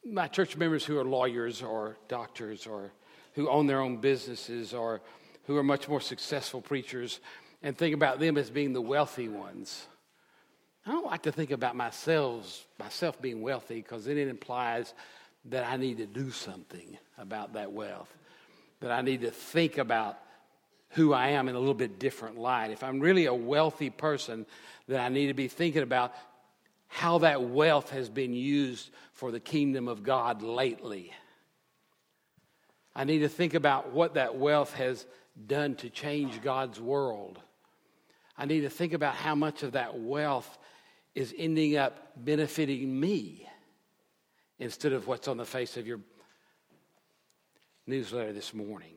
my 0.05 0.27
church 0.27 0.55
members 0.55 0.85
who 0.85 0.99
are 0.99 1.03
lawyers 1.03 1.63
or 1.63 1.97
doctors 2.07 2.67
or 2.67 2.91
who 3.33 3.49
own 3.49 3.65
their 3.65 3.81
own 3.81 3.97
businesses 3.97 4.73
or 4.73 5.01
who 5.45 5.57
are 5.57 5.63
much 5.63 5.87
more 5.87 6.01
successful 6.01 6.61
preachers 6.61 7.19
and 7.63 7.75
think 7.75 7.95
about 7.95 8.19
them 8.19 8.37
as 8.37 8.51
being 8.51 8.73
the 8.73 8.81
wealthy 8.81 9.27
ones. 9.27 9.87
I 10.85 10.91
don't 10.91 11.05
like 11.05 11.23
to 11.23 11.31
think 11.31 11.51
about 11.51 11.75
myself, 11.75 12.65
myself 12.79 13.19
being 13.21 13.41
wealthy 13.41 13.75
because 13.75 14.05
then 14.05 14.17
it 14.17 14.27
implies 14.27 14.93
that 15.45 15.65
I 15.65 15.77
need 15.77 15.97
to 15.97 16.05
do 16.05 16.29
something 16.29 16.97
about 17.17 17.53
that 17.53 17.71
wealth, 17.71 18.15
that 18.81 18.91
I 18.91 19.01
need 19.01 19.21
to 19.21 19.31
think 19.31 19.79
about 19.79 20.17
who 20.97 21.13
I 21.13 21.29
am 21.29 21.47
in 21.47 21.53
a 21.53 21.59
little 21.59 21.75
bit 21.75 21.99
different 21.99 22.39
light. 22.39 22.71
If 22.71 22.83
I'm 22.83 22.99
really 22.99 23.27
a 23.27 23.33
wealthy 23.33 23.91
person, 23.91 24.47
then 24.87 24.99
I 24.99 25.09
need 25.09 25.27
to 25.27 25.35
be 25.35 25.47
thinking 25.47 25.83
about 25.83 26.11
how 26.87 27.19
that 27.19 27.43
wealth 27.43 27.91
has 27.91 28.09
been 28.09 28.33
used 28.33 28.89
for 29.13 29.31
the 29.31 29.39
kingdom 29.39 29.87
of 29.87 30.01
God 30.01 30.41
lately. 30.41 31.13
I 32.95 33.03
need 33.03 33.19
to 33.19 33.29
think 33.29 33.53
about 33.53 33.93
what 33.93 34.15
that 34.15 34.37
wealth 34.37 34.73
has 34.73 35.05
done 35.45 35.75
to 35.75 35.89
change 35.91 36.41
God's 36.41 36.81
world. 36.81 37.39
I 38.35 38.45
need 38.45 38.61
to 38.61 38.69
think 38.71 38.93
about 38.93 39.13
how 39.13 39.35
much 39.35 39.61
of 39.61 39.73
that 39.73 39.99
wealth 39.99 40.57
is 41.13 41.31
ending 41.37 41.77
up 41.77 42.11
benefiting 42.15 42.99
me 42.99 43.47
instead 44.57 44.93
of 44.93 45.05
what's 45.05 45.27
on 45.27 45.37
the 45.37 45.45
face 45.45 45.77
of 45.77 45.85
your 45.85 45.99
newsletter 47.85 48.33
this 48.33 48.51
morning. 48.51 48.96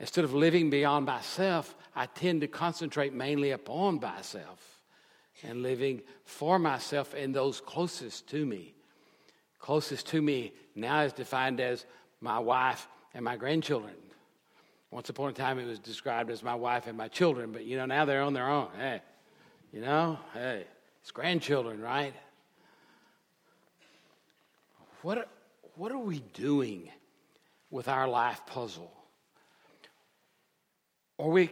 Instead 0.00 0.24
of 0.24 0.32
living 0.32 0.70
beyond 0.70 1.06
myself, 1.06 1.74
I 1.94 2.06
tend 2.06 2.42
to 2.42 2.48
concentrate 2.48 3.12
mainly 3.12 3.50
upon 3.50 4.00
myself 4.00 4.82
and 5.42 5.62
living 5.62 6.02
for 6.24 6.58
myself 6.58 7.14
and 7.14 7.34
those 7.34 7.60
closest 7.60 8.28
to 8.28 8.46
me. 8.46 8.74
Closest 9.58 10.06
to 10.08 10.22
me 10.22 10.52
now 10.74 11.02
is 11.02 11.12
defined 11.12 11.60
as 11.60 11.84
my 12.20 12.38
wife 12.38 12.88
and 13.14 13.24
my 13.24 13.36
grandchildren. 13.36 13.94
Once 14.90 15.08
upon 15.08 15.30
a 15.30 15.32
time, 15.32 15.58
it 15.58 15.66
was 15.66 15.78
described 15.78 16.30
as 16.30 16.42
my 16.42 16.54
wife 16.54 16.86
and 16.86 16.96
my 16.96 17.08
children, 17.08 17.52
but 17.52 17.64
you 17.64 17.76
know, 17.76 17.86
now 17.86 18.04
they're 18.04 18.22
on 18.22 18.32
their 18.32 18.48
own. 18.48 18.68
Hey, 18.78 19.02
you 19.72 19.80
know, 19.80 20.18
hey, 20.32 20.64
it's 21.02 21.10
grandchildren, 21.10 21.80
right? 21.80 22.14
What, 25.02 25.28
what 25.74 25.92
are 25.92 25.98
we 25.98 26.20
doing 26.32 26.90
with 27.70 27.88
our 27.88 28.08
life 28.08 28.40
puzzle? 28.46 28.92
Are 31.18 31.28
we 31.28 31.50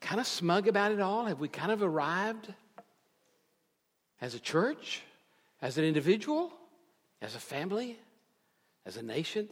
kind 0.00 0.20
of 0.20 0.26
smug 0.26 0.68
about 0.68 0.92
it 0.92 1.00
all? 1.00 1.26
Have 1.26 1.40
we 1.40 1.48
kind 1.48 1.72
of 1.72 1.82
arrived 1.82 2.52
as 4.20 4.34
a 4.34 4.40
church, 4.40 5.02
as 5.60 5.78
an 5.78 5.84
individual, 5.84 6.52
as 7.20 7.34
a 7.34 7.40
family, 7.40 7.98
as 8.86 8.96
a 8.96 9.02
nation? 9.02 9.48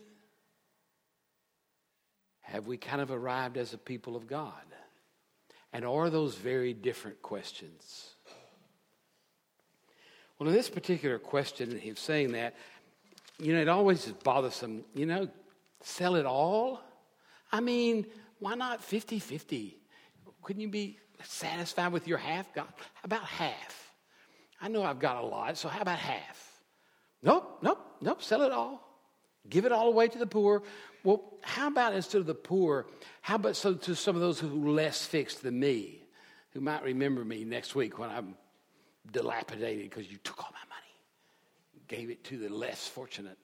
Have 2.42 2.66
we 2.66 2.76
kind 2.76 3.00
of 3.00 3.10
arrived 3.10 3.56
as 3.56 3.74
a 3.74 3.78
people 3.78 4.16
of 4.16 4.26
God? 4.26 4.52
And 5.72 5.84
are 5.84 6.10
those 6.10 6.34
very 6.34 6.72
different 6.72 7.22
questions? 7.22 8.14
Well, 10.38 10.48
in 10.48 10.54
this 10.54 10.70
particular 10.70 11.18
question, 11.18 11.78
he's 11.78 12.00
saying 12.00 12.32
that, 12.32 12.54
you 13.38 13.52
know, 13.52 13.60
it 13.60 13.68
always 13.68 14.06
is 14.06 14.12
bothersome, 14.12 14.84
you 14.94 15.06
know, 15.06 15.28
sell 15.82 16.16
it 16.16 16.26
all? 16.26 16.80
I 17.52 17.60
mean, 17.60 18.06
why 18.40 18.54
not 18.54 18.82
50 18.82 19.18
50? 19.18 19.76
Couldn't 20.42 20.62
you 20.62 20.68
be 20.68 20.98
satisfied 21.22 21.92
with 21.92 22.08
your 22.08 22.18
half? 22.18 22.52
God, 22.54 22.66
how 22.94 23.04
about 23.04 23.24
half? 23.24 23.92
I 24.60 24.68
know 24.68 24.82
I've 24.82 24.98
got 24.98 25.22
a 25.22 25.26
lot, 25.26 25.56
so 25.56 25.68
how 25.68 25.80
about 25.80 25.98
half? 25.98 26.62
Nope, 27.22 27.58
nope, 27.62 27.78
nope, 28.00 28.22
sell 28.22 28.42
it 28.42 28.52
all. 28.52 28.86
Give 29.48 29.64
it 29.64 29.72
all 29.72 29.88
away 29.88 30.08
to 30.08 30.18
the 30.18 30.26
poor. 30.26 30.62
Well, 31.02 31.22
how 31.42 31.68
about 31.68 31.94
instead 31.94 32.20
of 32.20 32.26
the 32.26 32.34
poor, 32.34 32.86
how 33.22 33.36
about 33.36 33.56
so 33.56 33.74
to 33.74 33.94
some 33.94 34.16
of 34.16 34.20
those 34.20 34.38
who 34.38 34.66
are 34.66 34.70
less 34.70 35.06
fixed 35.06 35.42
than 35.42 35.58
me, 35.58 36.02
who 36.52 36.60
might 36.60 36.82
remember 36.82 37.24
me 37.24 37.44
next 37.44 37.74
week 37.74 37.98
when 37.98 38.10
I'm 38.10 38.34
dilapidated 39.10 39.88
because 39.88 40.10
you 40.10 40.18
took 40.18 40.38
all 40.38 40.50
my 40.52 40.68
money, 40.68 41.88
gave 41.88 42.10
it 42.10 42.22
to 42.24 42.38
the 42.38 42.48
less 42.48 42.86
fortunate. 42.86 43.38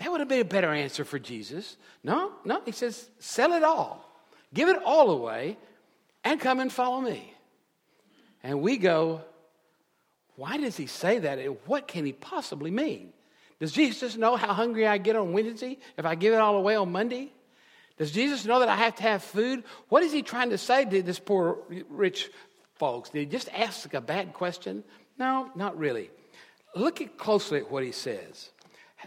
That 0.00 0.10
would 0.10 0.20
have 0.20 0.28
been 0.28 0.40
a 0.40 0.44
better 0.44 0.72
answer 0.72 1.04
for 1.04 1.18
Jesus. 1.18 1.76
No, 2.02 2.32
no, 2.44 2.62
he 2.64 2.72
says, 2.72 3.10
sell 3.18 3.52
it 3.52 3.62
all, 3.62 4.10
give 4.54 4.68
it 4.68 4.80
all 4.82 5.10
away, 5.10 5.58
and 6.24 6.40
come 6.40 6.58
and 6.58 6.72
follow 6.72 7.00
me. 7.02 7.34
And 8.42 8.62
we 8.62 8.78
go, 8.78 9.20
why 10.36 10.56
does 10.56 10.74
he 10.74 10.86
say 10.86 11.18
that? 11.18 11.38
And 11.38 11.58
what 11.66 11.86
can 11.86 12.06
he 12.06 12.12
possibly 12.12 12.70
mean? 12.70 13.12
Does 13.58 13.72
Jesus 13.72 14.16
know 14.16 14.36
how 14.36 14.54
hungry 14.54 14.86
I 14.86 14.96
get 14.96 15.16
on 15.16 15.34
Wednesday 15.34 15.78
if 15.98 16.06
I 16.06 16.14
give 16.14 16.32
it 16.32 16.40
all 16.40 16.56
away 16.56 16.76
on 16.76 16.90
Monday? 16.90 17.30
Does 17.98 18.10
Jesus 18.10 18.46
know 18.46 18.60
that 18.60 18.70
I 18.70 18.76
have 18.76 18.94
to 18.96 19.02
have 19.02 19.22
food? 19.22 19.64
What 19.90 20.02
is 20.02 20.12
he 20.12 20.22
trying 20.22 20.48
to 20.48 20.56
say 20.56 20.86
to 20.86 21.02
this 21.02 21.18
poor 21.18 21.58
rich 21.90 22.30
folks? 22.76 23.10
Did 23.10 23.18
he 23.18 23.26
just 23.26 23.50
ask 23.52 23.92
a 23.92 24.00
bad 24.00 24.32
question? 24.32 24.82
No, 25.18 25.50
not 25.54 25.76
really. 25.76 26.10
Look 26.74 27.02
at 27.02 27.18
closely 27.18 27.58
at 27.58 27.70
what 27.70 27.84
he 27.84 27.92
says. 27.92 28.50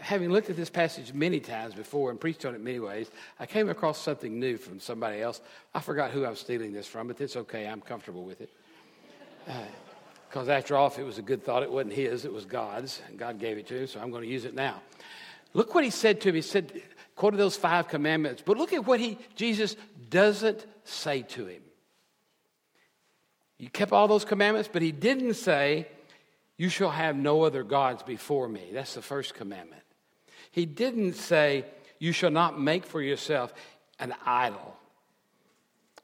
Having 0.00 0.32
looked 0.32 0.50
at 0.50 0.56
this 0.56 0.70
passage 0.70 1.12
many 1.12 1.40
times 1.40 1.74
before 1.74 2.10
and 2.10 2.20
preached 2.20 2.44
on 2.44 2.54
it 2.54 2.60
many 2.60 2.80
ways, 2.80 3.10
I 3.38 3.46
came 3.46 3.68
across 3.68 4.00
something 4.00 4.38
new 4.38 4.56
from 4.56 4.80
somebody 4.80 5.20
else. 5.20 5.40
I 5.72 5.80
forgot 5.80 6.10
who 6.10 6.24
I 6.24 6.30
was 6.30 6.40
stealing 6.40 6.72
this 6.72 6.86
from, 6.86 7.06
but 7.08 7.20
it's 7.20 7.36
okay. 7.36 7.66
I'm 7.66 7.80
comfortable 7.80 8.24
with 8.24 8.40
it. 8.40 8.50
Uh, 9.48 9.52
because 10.28 10.48
after 10.48 10.76
all, 10.76 10.88
if 10.88 10.98
it 10.98 11.04
was 11.04 11.18
a 11.18 11.22
good 11.22 11.44
thought, 11.44 11.62
it 11.62 11.70
wasn't 11.70 11.92
his, 11.92 12.24
it 12.24 12.32
was 12.32 12.44
God's. 12.44 13.00
And 13.06 13.16
God 13.16 13.38
gave 13.38 13.56
it 13.56 13.68
to 13.68 13.82
him, 13.82 13.86
so 13.86 14.00
I'm 14.00 14.10
going 14.10 14.24
to 14.24 14.28
use 14.28 14.44
it 14.44 14.52
now. 14.52 14.82
Look 15.52 15.76
what 15.76 15.84
he 15.84 15.90
said 15.90 16.20
to 16.22 16.30
him. 16.30 16.34
He 16.34 16.42
said, 16.42 16.82
quoted 17.14 17.36
those 17.36 17.56
five 17.56 17.86
commandments, 17.86 18.42
but 18.44 18.56
look 18.56 18.72
at 18.72 18.84
what 18.84 18.98
he, 18.98 19.16
Jesus 19.36 19.76
doesn't 20.10 20.66
say 20.82 21.22
to 21.22 21.46
him. 21.46 21.62
You 23.58 23.70
kept 23.70 23.92
all 23.92 24.08
those 24.08 24.24
commandments, 24.24 24.68
but 24.72 24.82
he 24.82 24.90
didn't 24.90 25.34
say, 25.34 25.86
You 26.56 26.68
shall 26.68 26.90
have 26.90 27.14
no 27.14 27.42
other 27.42 27.62
gods 27.62 28.02
before 28.02 28.48
me. 28.48 28.70
That's 28.72 28.94
the 28.94 29.02
first 29.02 29.34
commandment. 29.34 29.83
He 30.54 30.66
didn't 30.66 31.14
say, 31.14 31.64
You 31.98 32.12
shall 32.12 32.30
not 32.30 32.60
make 32.60 32.86
for 32.86 33.02
yourself 33.02 33.52
an 33.98 34.14
idol. 34.24 34.76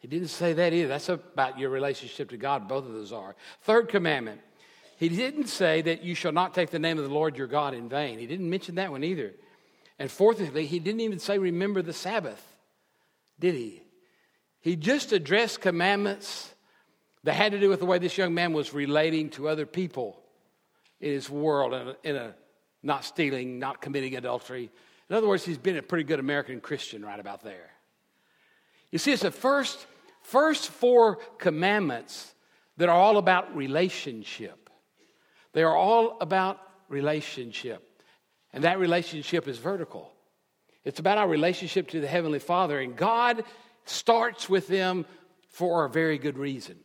He 0.01 0.09
didn't 0.09 0.29
say 0.29 0.55
that 0.55 0.73
either. 0.73 0.89
That's 0.89 1.09
about 1.09 1.57
your 1.61 1.71
relationship 1.71 2.31
to 2.31 2.37
God. 2.37 2.67
Both 2.67 2.85
of 2.85 2.93
those 2.93 3.13
are. 3.13 3.37
Third 3.63 3.89
commandment. 3.89 4.41
He 4.97 5.09
didn't 5.09 5.47
say 5.47 5.83
that 5.83 6.03
you 6.03 6.17
shall 6.17 6.33
not 6.33 6.53
take 6.53 6.71
the 6.71 6.81
name 6.81 6.99
of 6.99 7.05
the 7.05 7.15
Lord 7.15 7.39
your 7.39 7.47
God 7.47 7.75
in 7.75 7.89
vain. 7.89 8.19
He 8.19 8.27
didn't 8.27 8.51
mention 8.51 8.75
that 8.75 8.91
one 8.91 9.05
either. 9.05 9.35
And 10.01 10.11
fourthly, 10.11 10.67
he 10.67 10.81
didn't 10.81 11.03
even 11.03 11.21
say 11.21 11.39
remember 11.39 11.81
the 11.81 11.93
Sabbath, 11.93 12.45
did 13.39 13.55
he? 13.55 13.85
He 14.61 14.75
just 14.75 15.13
addressed 15.13 15.61
commandments 15.61 16.53
that 17.23 17.35
had 17.35 17.53
to 17.53 17.61
do 17.61 17.69
with 17.69 17.79
the 17.79 17.87
way 17.87 17.99
this 17.99 18.19
young 18.19 18.35
man 18.35 18.53
was 18.53 18.75
relating 18.75 19.31
to 19.31 19.49
other 19.49 19.65
people 19.65 20.21
in 21.01 21.13
his 21.13 21.31
world 21.31 21.73
in 21.73 21.89
a, 21.89 21.97
in 22.03 22.17
a 22.17 22.35
not 22.83 23.05
stealing, 23.05 23.59
not 23.59 23.81
committing 23.81 24.17
adultery. 24.17 24.71
In 25.09 25.17
other 25.17 25.29
words, 25.29 25.45
he's 25.45 25.59
been 25.59 25.77
a 25.77 25.83
pretty 25.83 26.05
good 26.05 26.21
American 26.21 26.61
Christian 26.61 27.05
right 27.05 27.19
about 27.19 27.43
there. 27.43 27.71
You 28.91 28.99
see, 28.99 29.13
it's 29.13 29.23
the 29.23 29.31
first, 29.31 29.87
first 30.23 30.69
four 30.71 31.17
commandments 31.39 32.35
that 32.77 32.89
are 32.89 32.97
all 32.97 33.19
about 33.19 33.55
relationship. 33.57 34.71
They 35.53 35.63
are 35.63 35.77
all 35.77 36.17
about 36.21 36.61
relationship. 36.89 37.87
And 38.53 38.65
that 38.65 38.79
relationship 38.79 39.47
is 39.47 39.59
vertical. 39.59 40.13
It's 40.85 40.99
about 40.99 41.19
our 41.19 41.29
relationship 41.29 41.89
to 41.89 42.01
the 42.01 42.07
Heavenly 42.07 42.39
Father. 42.39 42.81
And 42.81 42.97
God 42.97 43.45
starts 43.85 44.49
with 44.49 44.67
them 44.67 45.05
for 45.49 45.85
a 45.85 45.91
very 45.91 46.19
good 46.19 46.39
reason 46.39 46.77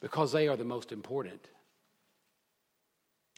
because 0.00 0.32
they 0.32 0.48
are 0.48 0.56
the 0.56 0.64
most 0.64 0.92
important. 0.92 1.40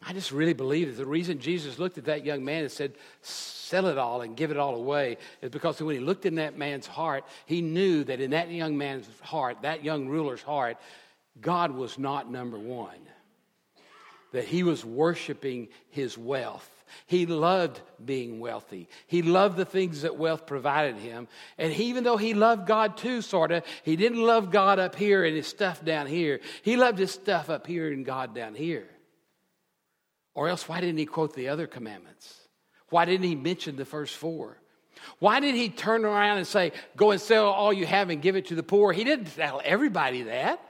I 0.05 0.13
just 0.13 0.31
really 0.31 0.53
believe 0.53 0.89
that 0.89 1.03
the 1.03 1.09
reason 1.09 1.39
Jesus 1.39 1.79
looked 1.79 1.97
at 1.97 2.05
that 2.05 2.25
young 2.25 2.45
man 2.45 2.63
and 2.63 2.71
said, 2.71 2.93
sell 3.23 3.87
it 3.87 3.99
all 3.99 4.21
and 4.21 4.37
give 4.37 4.51
it 4.51 4.59
all 4.59 4.75
away, 4.75 5.17
is 5.41 5.51
because 5.51 5.81
when 5.81 5.95
he 5.95 6.01
looked 6.01 6.27
in 6.27 6.35
that 6.35 6.59
man's 6.59 6.87
heart, 6.87 7.25
he 7.47 7.63
knew 7.63 8.05
that 8.05 8.21
in 8.21 8.33
that 8.33 8.51
young 8.51 8.77
man's 8.77 9.09
heart, 9.23 9.63
that 9.63 9.85
young 9.85 10.07
ruler's 10.07 10.43
heart, 10.43 10.77
God 11.41 11.73
was 11.73 11.99
not 11.99 12.31
number 12.31 12.59
one. 12.59 12.99
That 14.33 14.45
he 14.45 14.63
was 14.63 14.85
worshiping 14.85 15.69
his 15.89 16.19
wealth. 16.19 16.71
He 17.07 17.27
loved 17.27 17.81
being 18.05 18.39
wealthy. 18.39 18.89
He 19.07 19.23
loved 19.23 19.57
the 19.57 19.65
things 19.65 20.03
that 20.03 20.17
wealth 20.17 20.47
provided 20.47 20.97
him. 20.97 21.27
And 21.59 21.73
even 21.73 22.05
though 22.05 22.17
he 22.17 22.35
loved 22.35 22.67
God 22.67 22.97
too, 22.97 23.23
sort 23.23 23.51
of, 23.51 23.65
he 23.83 23.97
didn't 23.97 24.23
love 24.23 24.51
God 24.51 24.79
up 24.79 24.95
here 24.95 25.25
and 25.25 25.35
his 25.35 25.47
stuff 25.47 25.85
down 25.85 26.07
here. 26.07 26.41
He 26.63 26.77
loved 26.77 26.99
his 26.99 27.13
stuff 27.13 27.51
up 27.51 27.67
here 27.67 27.91
and 27.91 28.05
God 28.05 28.35
down 28.35 28.55
here. 28.55 28.89
Or 30.37 30.49
else, 30.49 30.69
why 30.69 30.81
didn't 30.83 30.99
he 30.99 31.07
quote 31.07 31.35
the 31.35 31.49
other 31.49 31.67
commandments? 31.67 32.43
Why 32.91 33.07
didn't 33.07 33.25
he 33.25 33.35
mention 33.35 33.77
the 33.77 33.87
first 33.87 34.15
four? 34.15 34.59
Why 35.19 35.41
did 35.41 35.55
he 35.55 35.71
turn 35.71 36.05
around 36.05 36.37
and 36.37 36.47
say, 36.47 36.73
Go 36.95 37.11
and 37.11 37.21
sell 37.21 37.47
all 37.47 37.73
you 37.73 37.87
have 37.87 38.11
and 38.11 38.21
give 38.21 38.37
it 38.37 38.47
to 38.49 38.55
the 38.55 38.63
poor? 38.63 38.93
He 38.93 39.03
didn't 39.03 39.35
tell 39.35 39.63
everybody 39.65 40.25
that. 40.25 40.61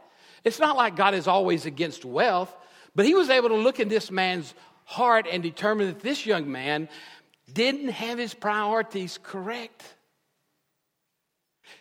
It's 0.44 0.60
not 0.60 0.76
like 0.76 0.94
God 0.94 1.14
is 1.14 1.26
always 1.26 1.66
against 1.66 2.04
wealth, 2.04 2.54
but 2.94 3.06
he 3.06 3.14
was 3.14 3.28
able 3.28 3.48
to 3.48 3.56
look 3.56 3.80
in 3.80 3.88
this 3.88 4.08
man's 4.08 4.54
heart 4.84 5.26
and 5.28 5.42
determine 5.42 5.88
that 5.88 6.00
this 6.00 6.24
young 6.24 6.50
man 6.50 6.88
didn't 7.52 7.88
have 7.88 8.18
his 8.18 8.34
priorities 8.34 9.18
correct. 9.20 9.82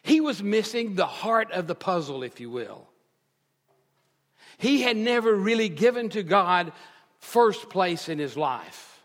He 0.01 0.22
was 0.22 0.42
missing 0.42 0.96
the 0.96 1.06
heart 1.06 1.51
of 1.51 1.68
the 1.68 1.75
puzzle, 1.75 2.24
if 2.24 2.39
you 2.39 2.50
will. 2.50 2.88
He 4.58 4.82
had 4.82 4.98
never 4.98 5.36
really 5.36 5.70
given 5.70 6.10
to 6.10 6.24
God 6.24 6.72
first 7.25 7.70
place 7.70 8.08
in 8.08 8.20
his 8.20 8.38
life. 8.38 9.01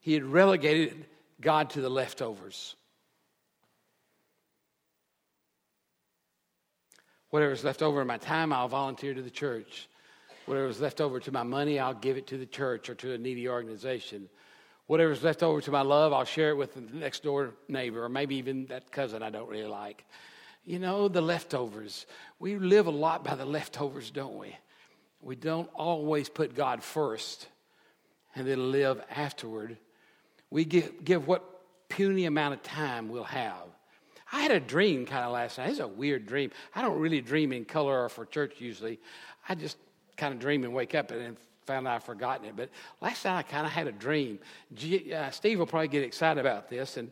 He 0.00 0.14
had 0.14 0.24
relegated 0.24 1.06
God 1.40 1.70
to 1.70 1.80
the 1.80 1.88
leftovers. 1.88 2.74
Whatever's 7.30 7.62
left 7.62 7.82
over 7.82 8.00
in 8.00 8.06
my 8.06 8.18
time, 8.18 8.52
I'll 8.52 8.68
volunteer 8.68 9.14
to 9.14 9.22
the 9.22 9.30
church. 9.30 9.88
Whatever's 10.46 10.80
left 10.80 11.00
over 11.00 11.20
to 11.20 11.30
my 11.30 11.42
money, 11.42 11.78
I'll 11.78 11.94
give 11.94 12.16
it 12.16 12.26
to 12.28 12.38
the 12.38 12.46
church 12.46 12.88
or 12.88 12.94
to 12.96 13.12
a 13.12 13.18
needy 13.18 13.48
organization. 13.48 14.28
Whatever's 14.86 15.22
left 15.22 15.42
over 15.42 15.60
to 15.60 15.70
my 15.70 15.82
love, 15.82 16.12
I'll 16.12 16.24
share 16.24 16.50
it 16.50 16.56
with 16.56 16.74
the 16.74 16.80
next 16.80 17.22
door 17.22 17.54
neighbor 17.68 18.02
or 18.02 18.08
maybe 18.08 18.36
even 18.36 18.66
that 18.66 18.90
cousin 18.90 19.22
I 19.22 19.30
don't 19.30 19.48
really 19.48 19.68
like. 19.68 20.04
You 20.64 20.78
know, 20.78 21.08
the 21.08 21.20
leftovers. 21.20 22.06
We 22.38 22.58
live 22.58 22.86
a 22.86 22.90
lot 22.90 23.24
by 23.24 23.34
the 23.34 23.44
leftovers, 23.44 24.10
don't 24.10 24.36
we? 24.36 24.56
We 25.20 25.36
don't 25.36 25.68
always 25.74 26.28
put 26.28 26.54
God 26.54 26.82
first 26.82 27.48
and 28.34 28.46
then 28.46 28.70
live 28.70 29.02
afterward. 29.10 29.76
We 30.50 30.64
give, 30.64 31.04
give 31.04 31.26
what 31.26 31.44
puny 31.88 32.24
amount 32.26 32.54
of 32.54 32.62
time 32.62 33.08
we'll 33.08 33.24
have. 33.24 33.66
I 34.30 34.42
had 34.42 34.50
a 34.50 34.60
dream 34.60 35.06
kind 35.06 35.24
of 35.24 35.32
last 35.32 35.58
night. 35.58 35.70
It's 35.70 35.80
a 35.80 35.88
weird 35.88 36.26
dream. 36.26 36.50
I 36.74 36.82
don't 36.82 36.98
really 36.98 37.20
dream 37.20 37.52
in 37.52 37.64
color 37.64 38.04
or 38.04 38.08
for 38.08 38.26
church 38.26 38.60
usually. 38.60 39.00
I 39.48 39.54
just 39.54 39.78
kind 40.16 40.34
of 40.34 40.40
dream 40.40 40.64
and 40.64 40.74
wake 40.74 40.94
up 40.94 41.10
and 41.10 41.36
found 41.64 41.86
out 41.86 41.96
I've 41.96 42.04
forgotten 42.04 42.46
it. 42.46 42.56
But 42.56 42.68
last 43.00 43.24
night 43.24 43.38
I 43.38 43.42
kind 43.42 43.66
of 43.66 43.72
had 43.72 43.86
a 43.86 43.92
dream. 43.92 44.38
G, 44.74 45.12
uh, 45.12 45.30
Steve 45.30 45.58
will 45.58 45.66
probably 45.66 45.88
get 45.88 46.02
excited 46.02 46.40
about 46.40 46.68
this. 46.68 46.96
And 46.96 47.10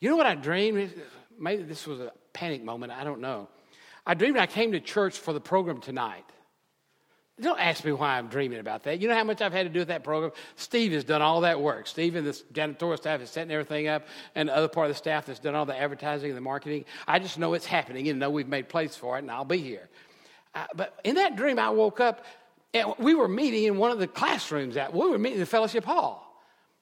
you 0.00 0.10
know 0.10 0.16
what 0.16 0.26
I 0.26 0.34
dreamed? 0.34 0.92
Maybe 1.38 1.62
this 1.62 1.86
was 1.86 2.00
a 2.00 2.12
panic 2.32 2.62
moment. 2.62 2.92
I 2.92 3.04
don't 3.04 3.20
know. 3.20 3.48
I 4.06 4.14
dreamed 4.14 4.36
I 4.38 4.46
came 4.46 4.72
to 4.72 4.80
church 4.80 5.18
for 5.18 5.32
the 5.32 5.40
program 5.40 5.80
tonight. 5.80 6.24
Don't 7.40 7.60
ask 7.60 7.84
me 7.84 7.92
why 7.92 8.18
I'm 8.18 8.28
dreaming 8.28 8.58
about 8.58 8.82
that. 8.84 9.00
You 9.00 9.08
know 9.08 9.14
how 9.14 9.22
much 9.22 9.40
I've 9.40 9.52
had 9.52 9.64
to 9.64 9.68
do 9.68 9.78
with 9.78 9.88
that 9.88 10.02
program? 10.02 10.32
Steve 10.56 10.92
has 10.92 11.04
done 11.04 11.22
all 11.22 11.42
that 11.42 11.60
work. 11.60 11.86
Steve 11.86 12.16
and 12.16 12.26
the 12.26 12.32
janitorial 12.52 12.96
staff 12.96 13.20
is 13.20 13.30
setting 13.30 13.52
everything 13.52 13.86
up, 13.86 14.06
and 14.34 14.48
the 14.48 14.56
other 14.56 14.68
part 14.68 14.86
of 14.86 14.90
the 14.90 14.98
staff 14.98 15.26
that's 15.26 15.38
done 15.38 15.54
all 15.54 15.64
the 15.64 15.78
advertising 15.78 16.30
and 16.30 16.36
the 16.36 16.42
marketing. 16.42 16.84
I 17.06 17.20
just 17.20 17.38
know 17.38 17.54
it's 17.54 17.66
happening 17.66 18.08
and 18.08 18.18
know 18.18 18.30
we've 18.30 18.48
made 18.48 18.68
place 18.68 18.96
for 18.96 19.16
it, 19.16 19.20
and 19.20 19.30
I'll 19.30 19.44
be 19.44 19.58
here. 19.58 19.88
Uh, 20.54 20.66
but 20.74 20.98
in 21.04 21.14
that 21.14 21.36
dream, 21.36 21.58
I 21.60 21.70
woke 21.70 22.00
up, 22.00 22.24
and 22.74 22.92
we 22.98 23.14
were 23.14 23.28
meeting 23.28 23.64
in 23.64 23.78
one 23.78 23.92
of 23.92 24.00
the 24.00 24.08
classrooms. 24.08 24.76
At, 24.76 24.92
we 24.92 25.08
were 25.08 25.18
meeting 25.18 25.36
in 25.36 25.40
the 25.40 25.46
fellowship 25.46 25.84
hall. 25.84 26.24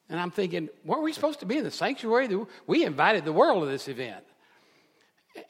And 0.08 0.18
I'm 0.20 0.30
thinking, 0.30 0.68
weren't 0.84 1.02
we 1.02 1.12
supposed 1.12 1.40
to 1.40 1.46
be 1.46 1.58
in 1.58 1.64
the 1.64 1.70
sanctuary? 1.70 2.28
We 2.66 2.84
invited 2.84 3.25
the 3.25 3.32
world 3.32 3.62
to 3.62 3.66
this 3.66 3.88
event. 3.88 4.25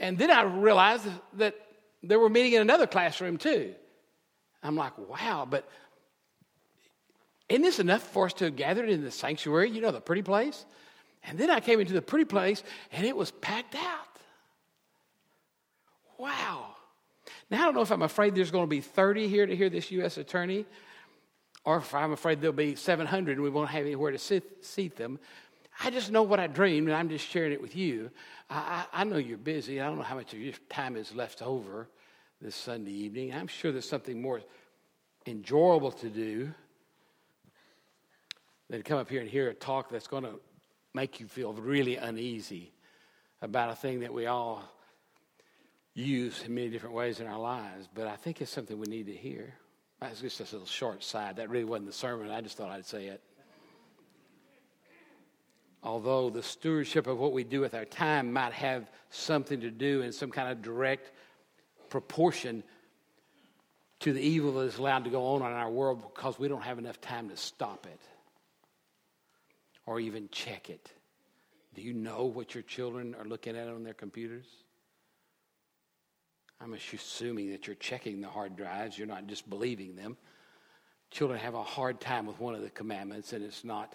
And 0.00 0.18
then 0.18 0.30
I 0.30 0.42
realized 0.42 1.06
that 1.34 1.54
they 2.02 2.16
were 2.16 2.28
meeting 2.28 2.54
in 2.54 2.62
another 2.62 2.86
classroom 2.86 3.36
too. 3.36 3.74
I'm 4.62 4.76
like, 4.76 4.96
wow, 4.98 5.46
but 5.48 5.68
isn't 7.48 7.62
this 7.62 7.78
enough 7.78 8.02
for 8.02 8.26
us 8.26 8.32
to 8.34 8.46
have 8.46 8.56
gathered 8.56 8.88
in 8.88 9.02
the 9.02 9.10
sanctuary, 9.10 9.70
you 9.70 9.80
know, 9.80 9.92
the 9.92 10.00
pretty 10.00 10.22
place? 10.22 10.64
And 11.24 11.38
then 11.38 11.50
I 11.50 11.60
came 11.60 11.80
into 11.80 11.92
the 11.92 12.02
pretty 12.02 12.24
place 12.24 12.62
and 12.92 13.06
it 13.06 13.16
was 13.16 13.30
packed 13.30 13.74
out. 13.74 14.08
Wow. 16.18 16.74
Now, 17.50 17.62
I 17.62 17.64
don't 17.66 17.74
know 17.74 17.82
if 17.82 17.92
I'm 17.92 18.02
afraid 18.02 18.34
there's 18.34 18.50
going 18.50 18.64
to 18.64 18.70
be 18.70 18.80
30 18.80 19.28
here 19.28 19.46
to 19.46 19.54
hear 19.54 19.68
this 19.68 19.90
U.S. 19.92 20.16
attorney, 20.16 20.64
or 21.64 21.78
if 21.78 21.94
I'm 21.94 22.12
afraid 22.12 22.40
there'll 22.40 22.54
be 22.54 22.74
700 22.74 23.32
and 23.32 23.42
we 23.42 23.50
won't 23.50 23.70
have 23.70 23.84
anywhere 23.84 24.10
to 24.10 24.18
sit, 24.18 24.64
seat 24.64 24.96
them. 24.96 25.18
I 25.82 25.90
just 25.90 26.10
know 26.10 26.22
what 26.22 26.40
I 26.40 26.46
dreamed 26.46 26.88
and 26.88 26.96
I'm 26.96 27.08
just 27.08 27.26
sharing 27.28 27.52
it 27.52 27.60
with 27.60 27.76
you. 27.76 28.10
I, 28.48 28.86
I, 28.92 29.00
I 29.00 29.04
know 29.04 29.18
you're 29.18 29.38
busy. 29.38 29.80
I 29.80 29.86
don't 29.86 29.98
know 29.98 30.04
how 30.04 30.16
much 30.16 30.32
of 30.32 30.40
your 30.40 30.54
time 30.68 30.96
is 30.96 31.14
left 31.14 31.42
over 31.42 31.88
this 32.40 32.54
Sunday 32.54 32.92
evening. 32.92 33.34
I'm 33.34 33.46
sure 33.46 33.72
there's 33.72 33.88
something 33.88 34.20
more 34.20 34.42
enjoyable 35.26 35.92
to 35.92 36.08
do 36.08 36.52
than 38.68 38.82
come 38.82 38.98
up 38.98 39.08
here 39.08 39.20
and 39.20 39.30
hear 39.30 39.48
a 39.48 39.54
talk 39.54 39.90
that's 39.90 40.06
going 40.06 40.24
to 40.24 40.40
make 40.92 41.20
you 41.20 41.26
feel 41.26 41.52
really 41.54 41.96
uneasy 41.96 42.72
about 43.42 43.70
a 43.70 43.74
thing 43.74 44.00
that 44.00 44.12
we 44.12 44.26
all 44.26 44.62
use 45.94 46.42
in 46.42 46.54
many 46.54 46.68
different 46.68 46.94
ways 46.94 47.20
in 47.20 47.26
our 47.26 47.38
lives. 47.38 47.88
But 47.94 48.06
I 48.06 48.16
think 48.16 48.40
it's 48.40 48.50
something 48.50 48.78
we 48.78 48.86
need 48.86 49.06
to 49.06 49.14
hear. 49.14 49.54
That's 50.00 50.20
just 50.20 50.40
a 50.40 50.42
little 50.44 50.66
short 50.66 51.02
side. 51.02 51.36
That 51.36 51.48
really 51.48 51.64
wasn't 51.64 51.86
the 51.86 51.92
sermon. 51.92 52.30
I 52.30 52.40
just 52.42 52.56
thought 52.56 52.70
I'd 52.70 52.84
say 52.84 53.06
it. 53.06 53.22
Although 55.82 56.30
the 56.30 56.42
stewardship 56.42 57.06
of 57.06 57.18
what 57.18 57.32
we 57.32 57.44
do 57.44 57.60
with 57.60 57.74
our 57.74 57.84
time 57.84 58.32
might 58.32 58.52
have 58.52 58.90
something 59.10 59.60
to 59.60 59.70
do 59.70 60.02
in 60.02 60.12
some 60.12 60.30
kind 60.30 60.50
of 60.50 60.60
direct 60.60 61.12
proportion 61.88 62.62
to 64.00 64.12
the 64.12 64.20
evil 64.20 64.52
that 64.54 64.66
is 64.66 64.78
allowed 64.78 65.04
to 65.04 65.10
go 65.10 65.34
on 65.34 65.40
in 65.40 65.56
our 65.56 65.70
world 65.70 66.02
because 66.02 66.38
we 66.38 66.48
don't 66.48 66.62
have 66.62 66.78
enough 66.78 67.00
time 67.00 67.28
to 67.30 67.36
stop 67.36 67.86
it 67.86 68.00
or 69.86 70.00
even 70.00 70.28
check 70.30 70.68
it. 70.68 70.90
Do 71.74 71.82
you 71.82 71.92
know 71.92 72.24
what 72.24 72.54
your 72.54 72.62
children 72.62 73.14
are 73.18 73.24
looking 73.24 73.56
at 73.56 73.68
on 73.68 73.84
their 73.84 73.94
computers? 73.94 74.46
I'm 76.60 76.72
assuming 76.74 77.50
that 77.52 77.66
you're 77.66 77.76
checking 77.76 78.20
the 78.20 78.28
hard 78.28 78.56
drives, 78.56 78.96
you're 78.96 79.06
not 79.06 79.26
just 79.26 79.48
believing 79.48 79.94
them. 79.94 80.16
Children 81.10 81.38
have 81.40 81.54
a 81.54 81.62
hard 81.62 82.00
time 82.00 82.26
with 82.26 82.40
one 82.40 82.54
of 82.54 82.62
the 82.62 82.70
commandments, 82.70 83.32
and 83.32 83.44
it's 83.44 83.64
not 83.64 83.94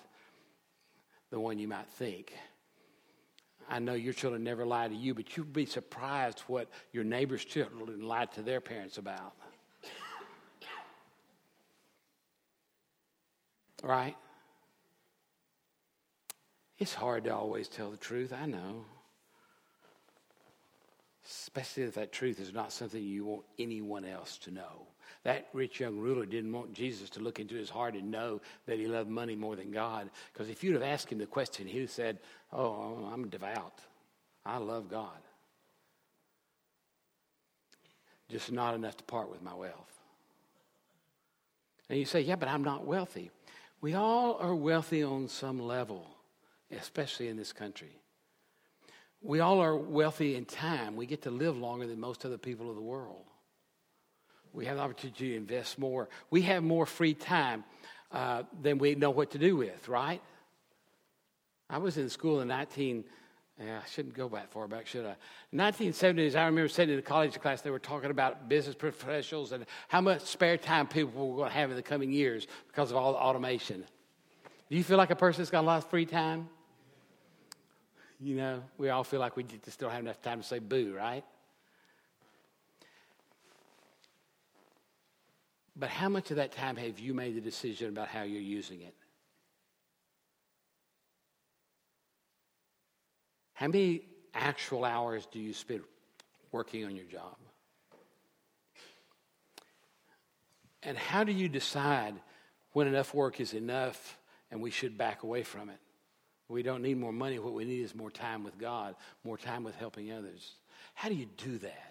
the 1.31 1.39
one 1.39 1.57
you 1.57 1.67
might 1.67 1.88
think. 1.88 2.33
I 3.71 3.79
know 3.79 3.93
your 3.93 4.11
children 4.11 4.43
never 4.43 4.65
lie 4.65 4.89
to 4.89 4.93
you, 4.93 5.13
but 5.13 5.37
you'd 5.37 5.53
be 5.53 5.65
surprised 5.65 6.41
what 6.41 6.67
your 6.91 7.05
neighbor's 7.05 7.46
children 7.46 8.01
lie 8.01 8.25
to 8.25 8.41
their 8.41 8.59
parents 8.59 8.98
about. 8.98 9.33
Right? 13.81 14.17
It's 16.77 16.93
hard 16.93 17.24
to 17.24 17.33
always 17.33 17.69
tell 17.69 17.89
the 17.89 17.98
truth, 17.98 18.33
I 18.33 18.46
know. 18.46 18.83
Especially 21.25 21.83
if 21.83 21.93
that 21.93 22.11
truth 22.11 22.41
is 22.41 22.53
not 22.53 22.74
something 22.74 23.01
you 23.01 23.24
want 23.24 23.46
anyone 23.57 24.03
else 24.03 24.37
to 24.39 24.51
know. 24.51 24.87
That 25.24 25.47
rich 25.53 25.79
young 25.79 25.97
ruler 25.97 26.25
didn't 26.25 26.51
want 26.51 26.74
Jesus 26.74 27.09
to 27.11 27.19
look 27.19 27.39
into 27.39 27.55
his 27.55 27.69
heart 27.69 27.95
and 27.95 28.11
know 28.11 28.41
that 28.65 28.79
he 28.79 28.87
loved 28.87 29.09
money 29.09 29.35
more 29.35 29.55
than 29.55 29.71
God. 29.71 30.09
Because 30.33 30.50
if 30.50 30.63
you'd 30.63 30.74
have 30.74 30.83
asked 30.83 31.11
him 31.11 31.17
the 31.17 31.25
question, 31.25 31.67
he'd 31.67 31.81
have 31.81 31.91
said, 31.91 32.19
Oh, 32.51 33.09
I'm 33.13 33.29
devout. 33.29 33.79
I 34.45 34.57
love 34.57 34.89
God. 34.89 35.09
Just 38.29 38.51
not 38.51 38.75
enough 38.75 38.97
to 38.97 39.03
part 39.03 39.29
with 39.29 39.41
my 39.41 39.53
wealth. 39.53 40.00
And 41.89 42.00
you 42.00 42.05
say, 42.05 42.21
Yeah, 42.21 42.35
but 42.35 42.50
I'm 42.50 42.63
not 42.63 42.85
wealthy. 42.85 43.31
We 43.81 43.95
all 43.95 44.37
are 44.39 44.55
wealthy 44.55 45.03
on 45.03 45.27
some 45.27 45.59
level, 45.59 46.07
especially 46.71 47.27
in 47.27 47.37
this 47.37 47.51
country. 47.51 47.97
We 49.21 49.39
all 49.39 49.59
are 49.59 49.75
wealthy 49.75 50.35
in 50.35 50.45
time. 50.45 50.95
We 50.95 51.05
get 51.05 51.24
to 51.24 51.31
live 51.31 51.57
longer 51.57 51.87
than 51.87 52.00
most 52.00 52.25
other 52.25 52.37
people 52.37 52.69
of 52.69 52.75
the 52.75 52.81
world. 52.81 53.25
We 54.53 54.66
have 54.66 54.77
the 54.77 54.83
opportunity 54.83 55.29
to 55.29 55.35
invest 55.35 55.79
more. 55.79 56.09
We 56.29 56.42
have 56.44 56.64
more 56.64 56.85
free 56.85 57.14
time 57.14 57.64
uh, 58.11 58.44
than 58.61 58.77
we 58.77 58.96
know 58.96 59.11
what 59.11 59.31
to 59.31 59.37
do 59.37 59.55
with, 59.55 59.87
right? 59.87 60.22
I 61.70 61.77
was 61.77 61.98
in 61.98 62.09
school 62.09 62.42
in 62.42 62.50
19. 62.50 63.05
Yeah, 63.64 63.79
I 63.83 63.90
shouldn't 63.90 64.16
go 64.16 64.27
that 64.29 64.51
far 64.51 64.68
back, 64.68 64.87
should 64.87 65.05
I? 65.05 65.16
1970s, 65.55 66.35
I 66.35 66.46
remember 66.46 66.68
sitting 66.68 66.94
in 66.94 67.00
a 67.00 67.03
college 67.03 67.40
class, 67.40 67.61
they 67.61 67.70
were 67.70 67.79
talking 67.79 68.09
about 68.09 68.50
business 68.50 68.75
professionals 68.75 69.51
and 69.51 69.66
how 69.87 70.01
much 70.01 70.22
spare 70.22 70.57
time 70.57 70.87
people 70.87 71.29
were 71.29 71.37
going 71.37 71.50
to 71.50 71.55
have 71.55 71.70
in 71.70 71.75
the 71.75 71.83
coming 71.83 72.11
years 72.11 72.48
because 72.68 72.92
of 72.92 72.98
all 72.98 73.14
the 73.14 73.20
automation. 73.20 73.85
Do 74.70 74.77
you 74.77 74.83
feel 74.83 74.98
like 74.98 75.11
a 75.11 75.16
person 75.16 75.42
that's 75.42 75.51
got 75.51 75.61
a 75.61 75.68
lot 75.68 75.77
of 75.77 75.90
free 75.90 76.05
time? 76.05 76.50
You 78.20 78.35
know, 78.35 78.64
we 78.77 78.90
all 78.90 79.03
feel 79.03 79.20
like 79.20 79.35
we 79.35 79.44
just 79.44 79.79
don't 79.79 79.92
have 79.92 80.01
enough 80.01 80.22
time 80.22 80.42
to 80.42 80.48
say 80.48 80.59
boo, 80.59 80.94
right? 80.96 81.24
But 85.75 85.90
how 85.90 86.10
much 86.10 86.31
of 86.31 86.38
that 86.38 86.51
time 86.51 86.75
have 86.75 87.00
you 87.00 87.14
made 87.14 87.36
the 87.36 87.42
decision 87.42 87.90
about 87.90 88.07
how 88.07 88.24
you're 88.24 88.42
using 88.42 88.81
it? 88.81 88.94
How 93.53 93.68
many 93.68 94.01
actual 94.34 94.84
hours 94.84 95.27
do 95.31 95.40
you 95.40 95.53
spend 95.53 95.81
working 96.51 96.86
on 96.86 96.96
your 96.96 97.05
job? 97.05 97.36
And 100.84 100.98
how 100.98 101.24
do 101.24 101.31
you 101.31 101.48
decide 101.48 102.16
when 102.74 102.88
enough 102.88 103.14
work 103.14 103.40
is 103.40 103.53
enough 103.53 104.18
and 104.50 104.62
we 104.62 104.72
should 104.72 104.98
back 104.98 105.24
away 105.24 105.44
from 105.44 105.70
it? 105.70 105.77
We 106.48 106.64
don't 106.64 106.81
need 106.81 106.98
more 106.98 107.14
money. 107.14 107.40
What 107.40 107.53
we 107.53 107.64
need 107.64 107.81
is 107.81 107.96
more 107.96 108.12
time 108.12 108.44
with 108.44 108.57
God, 108.57 108.96
more 109.24 109.38
time 109.38 109.64
with 109.64 109.75
helping 109.75 110.12
others. 110.12 110.55
How 110.96 111.07
do 111.07 111.16
you 111.16 111.27
do 111.38 111.60
that? 111.60 111.90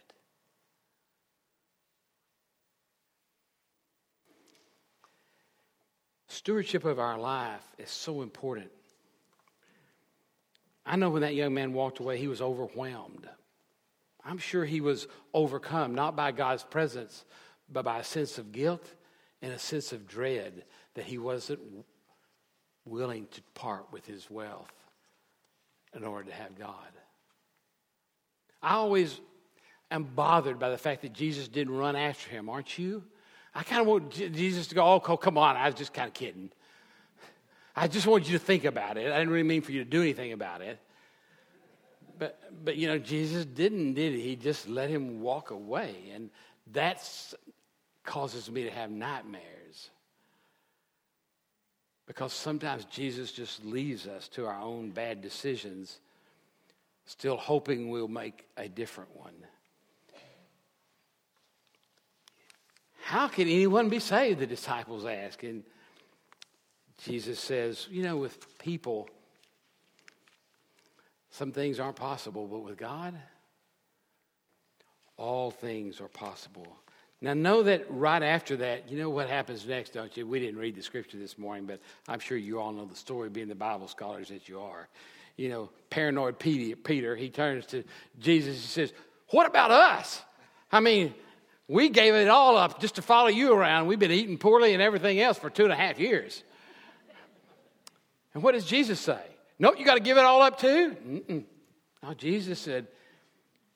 Stewardship 6.31 6.85
of 6.85 7.01
our 7.01 7.19
life 7.19 7.67
is 7.77 7.91
so 7.91 8.23
important. 8.23 8.71
I 10.87 10.95
know 10.95 11.11
when 11.11 11.23
that 11.23 11.35
young 11.35 11.53
man 11.55 11.73
walked 11.73 11.99
away, 11.99 12.19
he 12.19 12.29
was 12.29 12.41
overwhelmed. 12.41 13.29
I'm 14.25 14.39
sure 14.39 14.65
he 14.65 14.81
was 14.81 15.09
overcome, 15.35 15.97
not 15.97 16.15
by 16.15 16.31
God's 16.31 16.63
presence, 16.63 17.25
but 17.69 17.85
by 17.85 17.99
a 17.99 18.05
sense 18.05 18.39
of 18.39 18.53
guilt 18.53 18.95
and 19.43 19.53
a 19.53 19.59
sense 19.59 19.93
of 19.93 20.07
dread 20.07 20.65
that 20.95 21.05
he 21.05 21.19
wasn't 21.19 21.59
willing 22.85 23.27
to 23.33 23.43
part 23.55 23.93
with 23.93 24.07
his 24.07 24.31
wealth 24.31 24.73
in 25.97 26.05
order 26.05 26.31
to 26.31 26.35
have 26.35 26.57
God. 26.57 26.93
I 28.63 28.75
always 28.75 29.21
am 29.91 30.05
bothered 30.05 30.61
by 30.61 30.71
the 30.71 30.79
fact 30.79 31.03
that 31.03 31.13
Jesus 31.13 31.49
didn't 31.49 31.77
run 31.77 31.97
after 31.97 32.31
him, 32.31 32.49
aren't 32.49 32.79
you? 32.79 33.03
I 33.55 33.63
kind 33.63 33.81
of 33.81 33.87
want 33.87 34.11
Jesus 34.11 34.69
to 34.69 34.75
go, 34.75 34.85
oh, 34.85 35.01
come 35.01 35.37
on, 35.37 35.57
I 35.57 35.67
was 35.67 35.75
just 35.75 35.93
kind 35.93 36.09
of 36.09 36.15
kidding. 36.15 36.51
I 37.75 37.89
just 37.89 38.07
want 38.07 38.27
you 38.27 38.39
to 38.39 38.45
think 38.45 38.65
about 38.65 38.97
it. 38.97 39.11
I 39.11 39.19
didn't 39.19 39.31
really 39.31 39.49
mean 39.49 39.63
for 39.63 39.73
you 39.73 39.83
to 39.83 39.89
do 39.89 40.03
anything 40.03 40.33
about 40.33 40.61
it. 40.61 40.79
But, 42.19 42.39
but 42.65 42.77
you 42.77 42.87
know, 42.87 42.99
Jesus 42.99 43.45
didn't, 43.47 43.95
did 43.95 44.13
he? 44.13 44.21
He 44.21 44.37
just 44.37 44.69
let 44.69 44.91
him 44.91 45.21
walk 45.21 45.51
away. 45.51 45.95
And 46.15 46.31
that 46.73 47.03
causes 48.05 48.51
me 48.51 48.65
to 48.65 48.71
have 48.71 48.91
nightmares. 48.91 49.91
Because 52.07 52.33
sometimes 52.33 52.85
Jesus 52.87 53.33
just 53.33 53.65
leaves 53.65 54.07
us 54.07 54.29
to 54.29 54.47
our 54.47 54.61
own 54.61 54.91
bad 54.91 55.23
decisions, 55.23 56.01
still 57.07 57.37
hoping 57.37 57.89
we'll 57.89 58.09
make 58.09 58.47
a 58.57 58.69
different 58.69 59.17
one. 59.17 59.35
How 63.11 63.27
can 63.27 63.49
anyone 63.49 63.89
be 63.89 63.99
saved? 63.99 64.39
The 64.39 64.47
disciples 64.47 65.05
ask. 65.05 65.43
And 65.43 65.65
Jesus 67.03 67.41
says, 67.41 67.89
You 67.91 68.05
know, 68.05 68.17
with 68.17 68.57
people, 68.61 69.09
some 71.33 71.51
things 71.51 71.81
aren't 71.81 71.97
possible, 71.97 72.47
but 72.47 72.61
with 72.61 72.79
God, 72.79 73.17
all 75.17 75.51
things 75.51 76.01
are 76.01 76.07
possible. 76.07 76.77
Now, 77.21 77.35
know 77.35 77.65
that 77.65 77.85
right 77.91 78.23
after 78.23 78.57
that, 78.59 78.89
you 78.89 78.97
know 78.97 79.11
what 79.11 79.29
happens 79.29 79.67
next, 79.67 79.95
don't 79.95 80.17
you? 80.17 80.25
We 80.25 80.39
didn't 80.39 80.61
read 80.61 80.77
the 80.77 80.83
scripture 80.83 81.19
this 81.19 81.37
morning, 81.37 81.67
but 81.67 81.81
I'm 82.07 82.21
sure 82.21 82.39
you 82.39 82.61
all 82.61 82.71
know 82.71 82.85
the 82.85 82.95
story, 82.95 83.29
being 83.29 83.49
the 83.49 83.57
Bible 83.57 83.89
scholars 83.89 84.29
that 84.29 84.49
you 84.49 84.61
are. 84.61 84.89
You 85.37 85.49
know, 85.49 85.71
paranoid 85.91 86.39
Peter, 86.39 87.17
he 87.17 87.29
turns 87.29 87.67
to 87.67 87.83
Jesus 88.21 88.55
and 88.55 88.65
says, 88.65 88.93
What 89.31 89.49
about 89.49 89.73
us? 89.73 90.23
I 90.71 90.79
mean, 90.79 91.13
we 91.71 91.89
gave 91.89 92.15
it 92.15 92.27
all 92.27 92.57
up 92.57 92.81
just 92.81 92.97
to 92.97 93.03
follow 93.03 93.29
you 93.29 93.53
around. 93.53 93.87
We've 93.87 93.97
been 93.97 94.11
eating 94.11 94.39
poorly 94.39 94.73
and 94.73 94.83
everything 94.83 95.21
else 95.21 95.39
for 95.39 95.49
two 95.49 95.63
and 95.63 95.73
a 95.73 95.77
half 95.77 96.01
years. 96.01 96.43
And 98.35 98.43
what 98.43 98.53
does 98.53 98.65
Jesus 98.65 98.99
say? 98.99 99.23
No, 99.57 99.73
you 99.75 99.85
got 99.85 99.95
to 99.95 100.01
give 100.01 100.19
it 100.19 100.25
all 100.25 100.43
up 100.43 100.59
too? 100.59 100.97
Mm-mm. 101.07 101.45
No, 102.03 102.15
Jesus 102.15 102.59
said, 102.59 102.89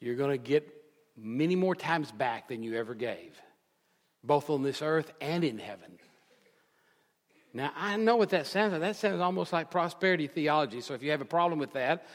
You're 0.01 0.17
going 0.17 0.33
to 0.33 0.39
get 0.39 0.69
many 1.17 1.55
more 1.55 1.77
times 1.77 2.11
back 2.11 2.49
than 2.49 2.65
you 2.65 2.75
ever 2.75 2.97
gave, 2.97 3.41
both 4.25 4.51
on 4.51 4.65
this 4.65 4.83
earth 4.83 5.13
and 5.21 5.45
in 5.45 5.59
heaven. 5.59 5.93
Now, 7.53 7.71
I 7.77 7.97
know 7.97 8.17
what 8.17 8.31
that 8.31 8.49
sounds 8.49 8.73
like. 8.73 8.81
That 8.81 8.97
sounds 8.97 9.21
almost 9.21 9.53
like 9.53 9.71
prosperity 9.71 10.27
theology. 10.27 10.81
So 10.81 10.95
if 10.95 11.03
you 11.05 11.13
have 11.13 11.21
a 11.21 11.27
problem 11.27 11.61
with 11.61 11.75
that, 11.75 12.09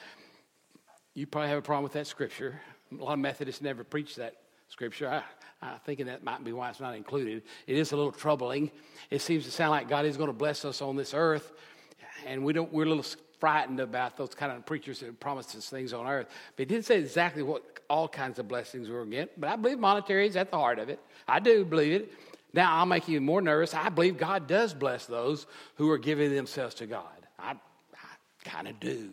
you 1.14 1.26
probably 1.26 1.48
have 1.50 1.60
a 1.60 1.62
problem 1.62 1.84
with 1.84 1.94
that 1.94 2.08
scripture. 2.08 2.60
A 2.92 3.02
lot 3.02 3.14
of 3.14 3.20
Methodists 3.20 3.62
never 3.62 3.86
preach 3.86 4.18
that 4.18 4.36
scripture. 4.68 5.08
I, 5.08 5.24
I'm 5.62 5.80
thinking 5.86 6.06
that 6.06 6.24
might 6.24 6.44
be 6.44 6.54
why 6.54 6.70
it's 6.70 6.80
not 6.80 6.96
included. 6.96 7.44
It 7.68 7.78
is 7.78 7.92
a 7.92 7.98
little 7.98 8.12
troubling. 8.12 8.72
It 9.10 9.22
seems 9.22 9.46
to 9.46 9.52
sound 9.52 9.72
like 9.72 9.90
God 9.90 10.06
is 10.06 10.16
going 10.16 10.30
to 10.30 10.34
bless 10.34 10.64
us 10.64 10.82
on 10.82 10.96
this 10.96 11.14
earth, 11.14 11.52
and 12.26 12.44
we 12.44 12.54
don't, 12.54 12.72
we're 12.72 12.86
a 12.86 12.90
little 12.90 13.06
frightened 13.40 13.80
about 13.80 14.18
those 14.18 14.36
kind 14.36 14.52
of 14.52 14.66
preachers 14.66 15.00
that 15.00 15.20
promise 15.20 15.56
us 15.56 15.70
things 15.70 15.94
on 15.94 16.08
earth. 16.08 16.28
But 16.56 16.64
he 16.64 16.66
didn't 16.66 16.86
say 16.86 17.00
exactly 17.00 17.44
what 17.44 17.64
all 17.90 18.08
kinds 18.08 18.40
of 18.40 18.48
blessings 18.48 18.90
we're 18.90 19.00
going 19.00 19.12
to 19.12 19.16
get. 19.18 19.40
But 19.40 19.50
I 19.50 19.56
believe 19.56 19.80
monetary 19.80 20.28
is 20.28 20.36
at 20.36 20.52
the 20.52 20.58
heart 20.58 20.80
of 20.80 20.90
it. 20.90 21.00
I 21.28 21.40
do 21.40 21.66
believe 21.66 21.94
it. 21.94 22.14
Now, 22.54 22.78
I'll 22.78 22.86
make 22.86 23.08
you 23.08 23.22
more 23.22 23.42
nervous. 23.42 23.74
I 23.74 23.90
believe 23.90 24.18
God 24.18 24.48
does 24.48 24.74
bless 24.74 25.06
those 25.06 25.46
who 25.76 25.90
are 25.92 25.98
giving 25.98 26.34
themselves 26.34 26.76
to 26.76 26.88
God. 26.88 27.06
I, 27.38 27.52
I 27.52 27.58
kind 28.44 28.68
of 28.68 28.80
do. 28.80 29.12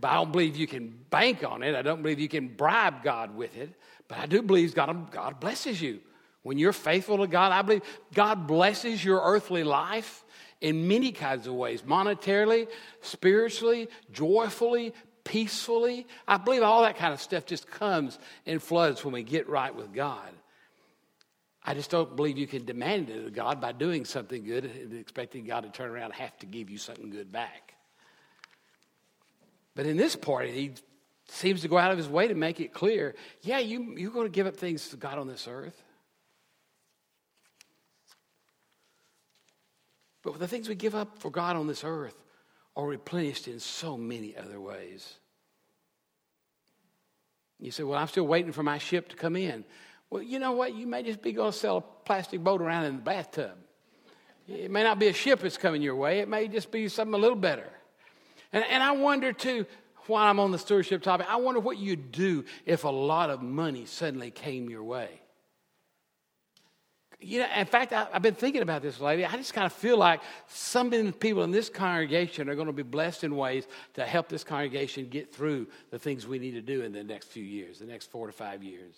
But 0.00 0.08
I 0.08 0.14
don't 0.14 0.32
believe 0.32 0.56
you 0.56 0.66
can 0.66 0.96
bank 1.10 1.44
on 1.44 1.62
it. 1.62 1.74
I 1.74 1.82
don't 1.82 2.02
believe 2.02 2.18
you 2.18 2.28
can 2.28 2.48
bribe 2.48 3.02
God 3.02 3.36
with 3.36 3.56
it. 3.56 3.70
But 4.08 4.18
I 4.18 4.26
do 4.26 4.42
believe 4.42 4.74
God, 4.74 5.10
God 5.10 5.38
blesses 5.38 5.80
you. 5.80 6.00
When 6.42 6.58
you're 6.58 6.72
faithful 6.72 7.18
to 7.18 7.26
God, 7.26 7.52
I 7.52 7.62
believe 7.62 7.82
God 8.14 8.46
blesses 8.46 9.04
your 9.04 9.20
earthly 9.22 9.64
life 9.64 10.24
in 10.60 10.88
many 10.88 11.12
kinds 11.12 11.46
of 11.46 11.54
ways 11.54 11.82
monetarily, 11.82 12.68
spiritually, 13.02 13.88
joyfully, 14.10 14.94
peacefully. 15.24 16.06
I 16.26 16.38
believe 16.38 16.62
all 16.62 16.82
that 16.82 16.96
kind 16.96 17.12
of 17.12 17.20
stuff 17.20 17.44
just 17.44 17.70
comes 17.70 18.18
in 18.46 18.58
floods 18.58 19.04
when 19.04 19.12
we 19.12 19.22
get 19.22 19.48
right 19.48 19.74
with 19.74 19.92
God. 19.92 20.30
I 21.62 21.74
just 21.74 21.90
don't 21.90 22.16
believe 22.16 22.38
you 22.38 22.46
can 22.46 22.64
demand 22.64 23.10
it 23.10 23.26
of 23.26 23.34
God 23.34 23.60
by 23.60 23.72
doing 23.72 24.06
something 24.06 24.42
good 24.42 24.64
and 24.64 24.98
expecting 24.98 25.44
God 25.44 25.64
to 25.64 25.70
turn 25.70 25.90
around 25.90 26.12
and 26.12 26.14
have 26.14 26.38
to 26.38 26.46
give 26.46 26.70
you 26.70 26.78
something 26.78 27.10
good 27.10 27.30
back. 27.30 27.74
But 29.74 29.84
in 29.84 29.98
this 29.98 30.16
part, 30.16 30.48
he 30.48 30.72
seems 31.30 31.60
to 31.62 31.68
go 31.68 31.78
out 31.78 31.90
of 31.90 31.98
his 31.98 32.08
way 32.08 32.28
to 32.28 32.34
make 32.34 32.60
it 32.60 32.72
clear 32.72 33.14
yeah, 33.42 33.58
you, 33.58 33.94
you're 33.96 34.10
going 34.10 34.26
to 34.26 34.32
give 34.32 34.46
up 34.46 34.56
things 34.56 34.88
to 34.88 34.96
God 34.96 35.18
on 35.18 35.28
this 35.28 35.46
earth. 35.48 35.82
But 40.22 40.38
the 40.38 40.48
things 40.48 40.68
we 40.68 40.74
give 40.74 40.94
up 40.94 41.18
for 41.20 41.30
God 41.30 41.56
on 41.56 41.66
this 41.66 41.84
earth 41.84 42.16
are 42.76 42.86
replenished 42.86 43.48
in 43.48 43.60
so 43.60 43.96
many 43.96 44.36
other 44.36 44.60
ways. 44.60 45.14
You 47.58 47.70
say, 47.70 47.82
Well, 47.82 47.98
I'm 47.98 48.08
still 48.08 48.26
waiting 48.26 48.52
for 48.52 48.62
my 48.62 48.78
ship 48.78 49.08
to 49.08 49.16
come 49.16 49.36
in. 49.36 49.64
Well, 50.10 50.22
you 50.22 50.38
know 50.38 50.52
what? 50.52 50.74
You 50.74 50.86
may 50.86 51.02
just 51.02 51.22
be 51.22 51.32
going 51.32 51.52
to 51.52 51.58
sell 51.58 51.76
a 51.78 51.80
plastic 51.80 52.42
boat 52.42 52.62
around 52.62 52.84
in 52.84 52.96
the 52.96 53.02
bathtub. 53.02 53.52
It 54.46 54.70
may 54.70 54.82
not 54.82 54.98
be 54.98 55.08
a 55.08 55.12
ship 55.12 55.40
that's 55.40 55.58
coming 55.58 55.82
your 55.82 55.96
way, 55.96 56.20
it 56.20 56.28
may 56.28 56.48
just 56.48 56.70
be 56.70 56.88
something 56.88 57.14
a 57.14 57.18
little 57.18 57.36
better. 57.36 57.68
And, 58.52 58.64
and 58.64 58.82
I 58.82 58.92
wonder, 58.92 59.32
too, 59.32 59.66
while 60.08 60.26
I'm 60.26 60.40
on 60.40 60.50
the 60.50 60.58
stewardship 60.58 61.02
topic, 61.02 61.26
I 61.28 61.36
wonder 61.36 61.60
what 61.60 61.78
you'd 61.78 62.12
do 62.12 62.44
if 62.66 62.84
a 62.84 62.88
lot 62.88 63.30
of 63.30 63.42
money 63.42 63.86
suddenly 63.86 64.30
came 64.30 64.68
your 64.70 64.82
way. 64.82 65.20
You 67.20 67.40
know, 67.40 67.46
in 67.56 67.66
fact, 67.66 67.92
I, 67.92 68.06
have 68.12 68.22
been 68.22 68.36
thinking 68.36 68.62
about 68.62 68.80
this 68.80 69.00
lately. 69.00 69.24
I 69.24 69.36
just 69.36 69.52
kind 69.52 69.66
of 69.66 69.72
feel 69.72 69.96
like 69.96 70.20
some 70.46 70.90
people 71.12 71.42
in 71.42 71.50
this 71.50 71.68
congregation 71.68 72.48
are 72.48 72.54
going 72.54 72.68
to 72.68 72.72
be 72.72 72.84
blessed 72.84 73.24
in 73.24 73.36
ways 73.36 73.66
to 73.94 74.06
help 74.06 74.28
this 74.28 74.44
congregation 74.44 75.08
get 75.08 75.34
through 75.34 75.66
the 75.90 75.98
things 75.98 76.28
we 76.28 76.38
need 76.38 76.52
to 76.52 76.60
do 76.60 76.82
in 76.82 76.92
the 76.92 77.02
next 77.02 77.26
few 77.26 77.42
years, 77.42 77.80
the 77.80 77.86
next 77.86 78.10
four 78.12 78.28
to 78.28 78.32
five 78.32 78.62
years. 78.62 78.94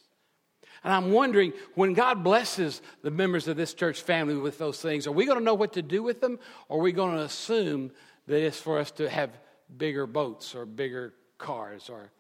And 0.84 0.92
I'm 0.92 1.12
wondering 1.12 1.54
when 1.74 1.94
God 1.94 2.22
blesses 2.22 2.82
the 3.02 3.10
members 3.10 3.48
of 3.48 3.56
this 3.56 3.72
church 3.72 4.02
family 4.02 4.34
with 4.34 4.58
those 4.58 4.80
things, 4.80 5.06
are 5.06 5.12
we 5.12 5.24
going 5.24 5.38
to 5.38 5.44
know 5.44 5.54
what 5.54 5.72
to 5.74 5.82
do 5.82 6.02
with 6.02 6.20
them? 6.20 6.38
Or 6.68 6.78
are 6.78 6.82
we 6.82 6.92
going 6.92 7.16
to 7.16 7.22
assume 7.22 7.90
that 8.26 8.42
it's 8.42 8.60
for 8.60 8.78
us 8.78 8.90
to 8.92 9.08
have 9.08 9.30
bigger 9.76 10.06
boats 10.06 10.54
or 10.54 10.66
bigger 10.66 11.14
cars 11.38 11.88
or 11.88 12.10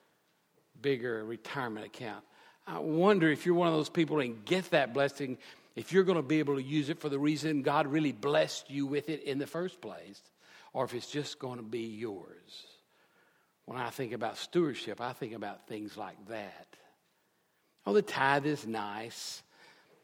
bigger 0.80 1.24
retirement 1.24 1.86
account? 1.86 2.24
I 2.66 2.78
wonder 2.78 3.30
if 3.30 3.46
you're 3.46 3.54
one 3.54 3.68
of 3.68 3.74
those 3.74 3.88
people 3.88 4.20
and 4.20 4.44
get 4.44 4.70
that 4.70 4.94
blessing 4.94 5.38
if 5.76 5.92
you're 5.92 6.04
going 6.04 6.16
to 6.16 6.22
be 6.22 6.40
able 6.40 6.56
to 6.56 6.62
use 6.62 6.88
it 6.88 7.00
for 7.00 7.08
the 7.08 7.18
reason 7.18 7.62
God 7.62 7.86
really 7.86 8.12
blessed 8.12 8.70
you 8.70 8.86
with 8.86 9.08
it 9.08 9.22
in 9.22 9.38
the 9.38 9.46
first 9.46 9.80
place, 9.80 10.20
or 10.72 10.84
if 10.84 10.94
it's 10.94 11.10
just 11.10 11.38
going 11.38 11.58
to 11.58 11.64
be 11.64 11.86
yours. 11.86 12.66
When 13.66 13.78
I 13.78 13.90
think 13.90 14.12
about 14.12 14.36
stewardship, 14.36 15.00
I 15.00 15.12
think 15.12 15.32
about 15.32 15.66
things 15.68 15.96
like 15.96 16.16
that. 16.28 16.66
Oh, 17.86 17.92
the 17.92 18.02
tithe 18.02 18.46
is 18.46 18.66
nice. 18.66 19.42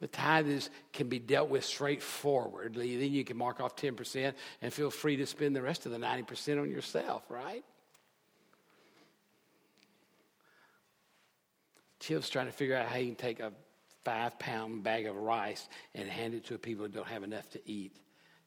The 0.01 0.09
tithe 0.09 0.49
is, 0.49 0.71
can 0.93 1.09
be 1.09 1.19
dealt 1.19 1.49
with 1.49 1.65
straightforwardly. 1.65 2.97
Then 2.97 3.13
you 3.13 3.25
can 3.25 3.37
mark 3.37 3.61
off 3.61 3.77
10% 3.77 4.35
and 4.61 4.73
feel 4.73 4.91
free 4.91 5.17
to 5.17 5.27
spend 5.27 5.57
the 5.57 5.63
rest 5.63 5.87
of 5.87 5.93
the 5.93 5.99
90% 5.99 6.61
on 6.61 6.71
yourself, 6.71 7.23
right? 7.31 7.65
Chip's 11.99 12.29
trying 12.29 12.47
to 12.47 12.53
figure 12.53 12.77
out 12.77 12.87
how 12.87 12.99
you 12.99 13.07
can 13.07 13.15
take 13.17 13.41
a 13.41 13.53
five 14.05 14.39
pound 14.39 14.85
bag 14.85 15.07
of 15.07 15.17
rice 15.17 15.69
and 15.95 16.09
hand 16.09 16.35
it 16.35 16.45
to 16.45 16.59
people 16.59 16.85
who 16.85 16.93
don't 16.93 17.09
have 17.09 17.25
enough 17.25 17.49
to 17.51 17.61
eat. 17.69 17.97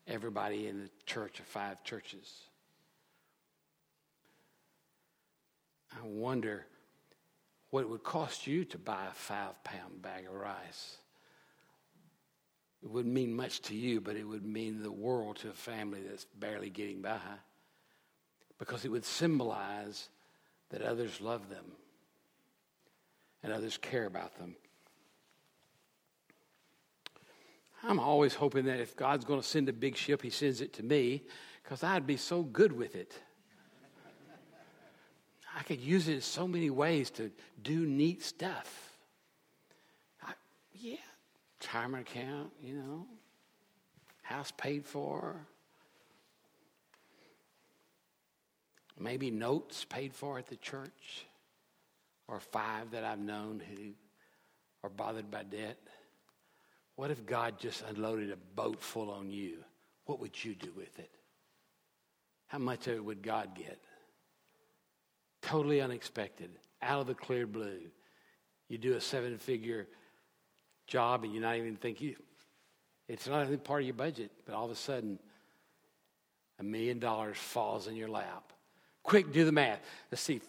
Everybody 0.06 0.68
in 0.68 0.84
the 0.84 0.90
church 1.04 1.40
of 1.40 1.46
five 1.46 1.84
churches. 1.84 2.42
I 5.92 6.06
wonder 6.06 6.66
what 7.70 7.82
it 7.82 7.88
would 7.90 8.02
cost 8.02 8.46
you 8.46 8.64
to 8.64 8.78
buy 8.78 9.06
a 9.10 9.12
five 9.12 9.62
pound 9.64 10.00
bag 10.00 10.26
of 10.26 10.32
rice. 10.32 10.96
It 12.82 12.90
wouldn't 12.90 13.12
mean 13.12 13.34
much 13.34 13.60
to 13.62 13.74
you, 13.74 14.00
but 14.00 14.16
it 14.16 14.24
would 14.24 14.44
mean 14.44 14.82
the 14.82 14.90
world 14.90 15.36
to 15.36 15.50
a 15.50 15.52
family 15.52 16.00
that's 16.08 16.24
barely 16.38 16.70
getting 16.70 17.02
by 17.02 17.18
because 18.58 18.84
it 18.84 18.90
would 18.90 19.04
symbolize 19.04 20.08
that 20.70 20.82
others 20.82 21.20
love 21.20 21.48
them 21.50 21.64
and 23.42 23.52
others 23.52 23.76
care 23.76 24.06
about 24.06 24.36
them. 24.38 24.56
I'm 27.82 27.98
always 27.98 28.34
hoping 28.34 28.66
that 28.66 28.80
if 28.80 28.94
God's 28.96 29.24
going 29.24 29.40
to 29.40 29.46
send 29.46 29.68
a 29.68 29.72
big 29.72 29.96
ship, 29.96 30.22
He 30.22 30.30
sends 30.30 30.60
it 30.60 30.74
to 30.74 30.82
me 30.82 31.22
because 31.62 31.82
I'd 31.82 32.06
be 32.06 32.16
so 32.16 32.42
good 32.42 32.72
with 32.72 32.94
it. 32.94 33.14
I 35.56 35.62
could 35.62 35.80
use 35.80 36.08
it 36.08 36.14
in 36.14 36.20
so 36.20 36.46
many 36.46 36.70
ways 36.70 37.10
to 37.12 37.30
do 37.62 37.84
neat 37.86 38.22
stuff. 38.22 38.98
I, 40.22 40.32
yeah, 40.72 40.96
retirement 41.60 42.08
account, 42.08 42.50
you 42.62 42.74
know, 42.74 43.06
house 44.22 44.52
paid 44.56 44.86
for, 44.86 45.36
maybe 48.98 49.30
notes 49.30 49.84
paid 49.84 50.14
for 50.14 50.38
at 50.38 50.46
the 50.46 50.56
church, 50.56 51.26
or 52.28 52.40
five 52.40 52.92
that 52.92 53.04
I've 53.04 53.18
known 53.18 53.60
who 53.60 53.92
are 54.82 54.90
bothered 54.90 55.30
by 55.30 55.42
debt. 55.42 55.76
What 56.96 57.10
if 57.10 57.26
God 57.26 57.58
just 57.58 57.82
unloaded 57.88 58.30
a 58.30 58.36
boat 58.54 58.80
full 58.80 59.10
on 59.10 59.30
you? 59.30 59.58
What 60.06 60.20
would 60.20 60.42
you 60.42 60.54
do 60.54 60.72
with 60.76 60.98
it? 60.98 61.10
How 62.46 62.58
much 62.58 62.86
of 62.86 62.94
it 62.94 63.04
would 63.04 63.22
God 63.22 63.54
get? 63.54 63.78
Totally 65.42 65.80
unexpected, 65.80 66.50
out 66.82 67.00
of 67.00 67.06
the 67.06 67.14
clear 67.14 67.46
blue. 67.46 67.80
You 68.68 68.78
do 68.78 68.94
a 68.94 69.00
seven 69.00 69.36
figure 69.38 69.88
job 70.90 71.24
and 71.24 71.32
you're 71.32 71.42
not 71.42 71.56
even 71.56 71.76
thinking, 71.76 72.16
it's 73.08 73.26
not 73.26 73.46
even 73.46 73.58
part 73.58 73.80
of 73.80 73.86
your 73.86 73.94
budget, 73.94 74.30
but 74.44 74.54
all 74.54 74.66
of 74.66 74.70
a 74.70 74.76
sudden, 74.76 75.18
a 76.58 76.62
million 76.62 76.98
dollars 76.98 77.38
falls 77.38 77.86
in 77.86 77.96
your 77.96 78.08
lap. 78.08 78.52
Quick, 79.02 79.32
do 79.32 79.46
the 79.46 79.52
math. 79.52 79.80
Let's 80.10 80.20
see, 80.20 80.42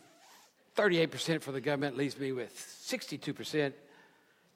38% 0.76 1.42
for 1.42 1.54
the 1.54 1.62
government 1.62 1.96
leaves 1.96 2.20
me 2.20 2.34
with 2.34 2.54
62%. 2.54 3.74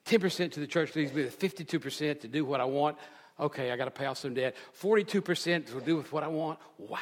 10% 0.05 0.51
to 0.51 0.59
the 0.59 0.67
church 0.67 0.95
leaves 0.95 1.13
me 1.13 1.23
with 1.23 1.39
52% 1.39 2.21
to 2.21 2.27
do 2.27 2.43
what 2.43 2.59
I 2.59 2.65
want. 2.65 2.97
Okay, 3.39 3.71
I 3.71 3.77
got 3.77 3.85
to 3.85 3.91
pay 3.91 4.05
off 4.05 4.17
some 4.17 4.33
debt. 4.33 4.55
42% 4.81 5.65
to 5.67 5.81
do 5.81 5.97
with 5.97 6.11
what 6.11 6.23
I 6.23 6.27
want. 6.27 6.59
Wow. 6.77 6.99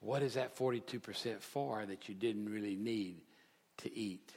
What 0.00 0.22
is 0.22 0.34
that 0.34 0.56
42% 0.56 1.40
for 1.40 1.84
that 1.86 2.08
you 2.08 2.14
didn't 2.14 2.50
really 2.50 2.76
need 2.76 3.22
to 3.78 3.96
eat 3.96 4.32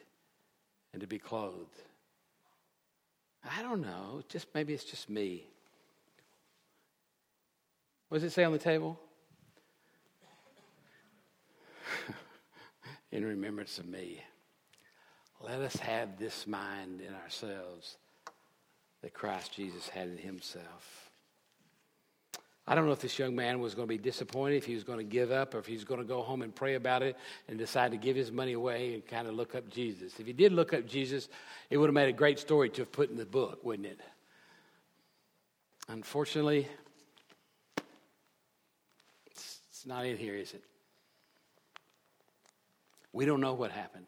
and 0.94 1.02
to 1.02 1.08
be 1.08 1.20
clothed? 1.20 1.82
I 3.44 3.62
don't 3.62 3.82
know. 3.82 4.22
Just 4.30 4.48
maybe 4.54 4.74
it's 4.74 4.84
just 4.84 5.10
me. 5.10 5.48
What 8.10 8.18
does 8.18 8.24
it 8.26 8.34
say 8.34 8.44
on 8.44 8.52
the 8.52 8.58
table? 8.58 9.00
in 13.12 13.26
remembrance 13.26 13.80
of 13.80 13.86
me. 13.86 14.22
Let 15.42 15.60
us 15.62 15.76
have 15.78 16.18
this 16.18 16.48
mind 16.48 17.02
in 17.02 17.14
ourselves 17.14 17.98
that 19.02 19.14
Christ 19.14 19.54
Jesus 19.54 19.88
had 19.90 20.08
in 20.08 20.18
himself. 20.18 21.07
I 22.70 22.76
don't 22.76 22.86
know 22.86 22.92
if 22.92 23.00
this 23.00 23.18
young 23.18 23.34
man 23.34 23.62
was 23.62 23.76
going 23.76 23.88
to 23.88 23.94
be 23.94 23.98
disappointed, 23.98 24.58
if 24.58 24.66
he 24.66 24.76
was 24.76 24.84
going 24.84 24.98
to 24.98 25.06
give 25.06 25.32
up, 25.32 25.56
or 25.56 25.60
if 25.60 25.66
he 25.66 25.74
was 25.74 25.86
going 25.86 26.02
to 26.02 26.06
go 26.06 26.22
home 26.22 26.42
and 26.42 26.54
pray 26.54 26.76
about 26.76 27.02
it 27.02 27.16
and 27.48 27.58
decide 27.58 27.92
to 27.92 27.98
give 27.98 28.18
his 28.18 28.30
money 28.30 28.54
away 28.54 28.94
and 28.94 29.08
kind 29.08 29.26
of 29.26 29.36
look 29.36 29.56
up 29.56 29.70
Jesus. 29.70 30.20
If 30.20 30.28
he 30.28 30.34
did 30.34 30.52
look 30.52 30.74
up 30.74 30.86
Jesus, 30.86 31.30
it 31.70 31.78
would 31.78 31.88
have 31.88 31.94
made 31.94 32.10
a 32.10 32.14
great 32.14 32.40
story 32.40 32.70
to 32.72 32.82
have 32.82 32.92
put 32.92 33.10
in 33.10 33.16
the 33.16 33.26
book, 33.26 33.64
wouldn't 33.64 33.88
it? 33.88 34.02
Unfortunately, 35.88 36.68
it's 39.28 39.86
not 39.86 40.06
in 40.06 40.18
here, 40.18 40.36
is 40.36 40.54
it? 40.54 40.64
We 43.14 43.26
don't 43.26 43.40
know 43.40 43.54
what 43.54 43.72
happened. 43.72 44.08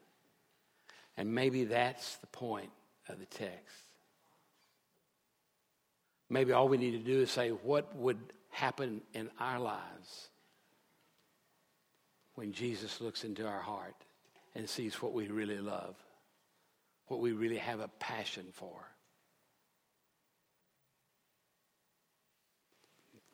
And 1.15 1.33
maybe 1.33 1.63
that's 1.63 2.17
the 2.17 2.27
point 2.27 2.71
of 3.07 3.19
the 3.19 3.25
text. 3.25 3.75
Maybe 6.29 6.51
all 6.51 6.67
we 6.67 6.77
need 6.77 6.91
to 6.91 6.99
do 6.99 7.21
is 7.21 7.31
say, 7.31 7.49
what 7.49 7.95
would 7.95 8.19
happen 8.49 9.01
in 9.13 9.29
our 9.39 9.59
lives 9.59 10.29
when 12.35 12.51
Jesus 12.51 13.01
looks 13.01 13.23
into 13.23 13.45
our 13.45 13.61
heart 13.61 13.95
and 14.55 14.67
sees 14.67 15.01
what 15.01 15.13
we 15.13 15.27
really 15.27 15.59
love, 15.59 15.95
what 17.07 17.19
we 17.19 17.31
really 17.31 17.57
have 17.57 17.79
a 17.79 17.87
passion 17.99 18.45
for? 18.53 18.73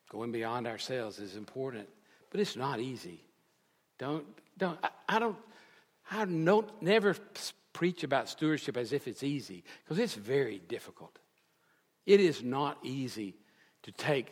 Going 0.10 0.32
beyond 0.32 0.68
ourselves 0.68 1.20
is 1.20 1.36
important, 1.36 1.88
but 2.30 2.40
it's 2.40 2.56
not 2.56 2.80
easy. 2.80 3.24
Don't, 3.98 4.26
don't, 4.58 4.78
I, 4.84 4.90
I 5.10 5.20
don't, 5.20 5.38
I 6.12 6.26
don't, 6.26 6.82
never 6.82 7.16
preach 7.74 8.04
about 8.04 8.30
stewardship 8.30 8.78
as 8.78 8.94
if 8.94 9.08
it's 9.08 9.24
easy, 9.24 9.64
because 9.84 10.00
it's 10.00 10.16
very 10.16 10.60
difficult. 10.68 11.18
It 12.06 12.20
is 12.20 12.44
not 12.44 12.78
easy 12.84 13.36
to 13.84 13.92
take 13.92 14.32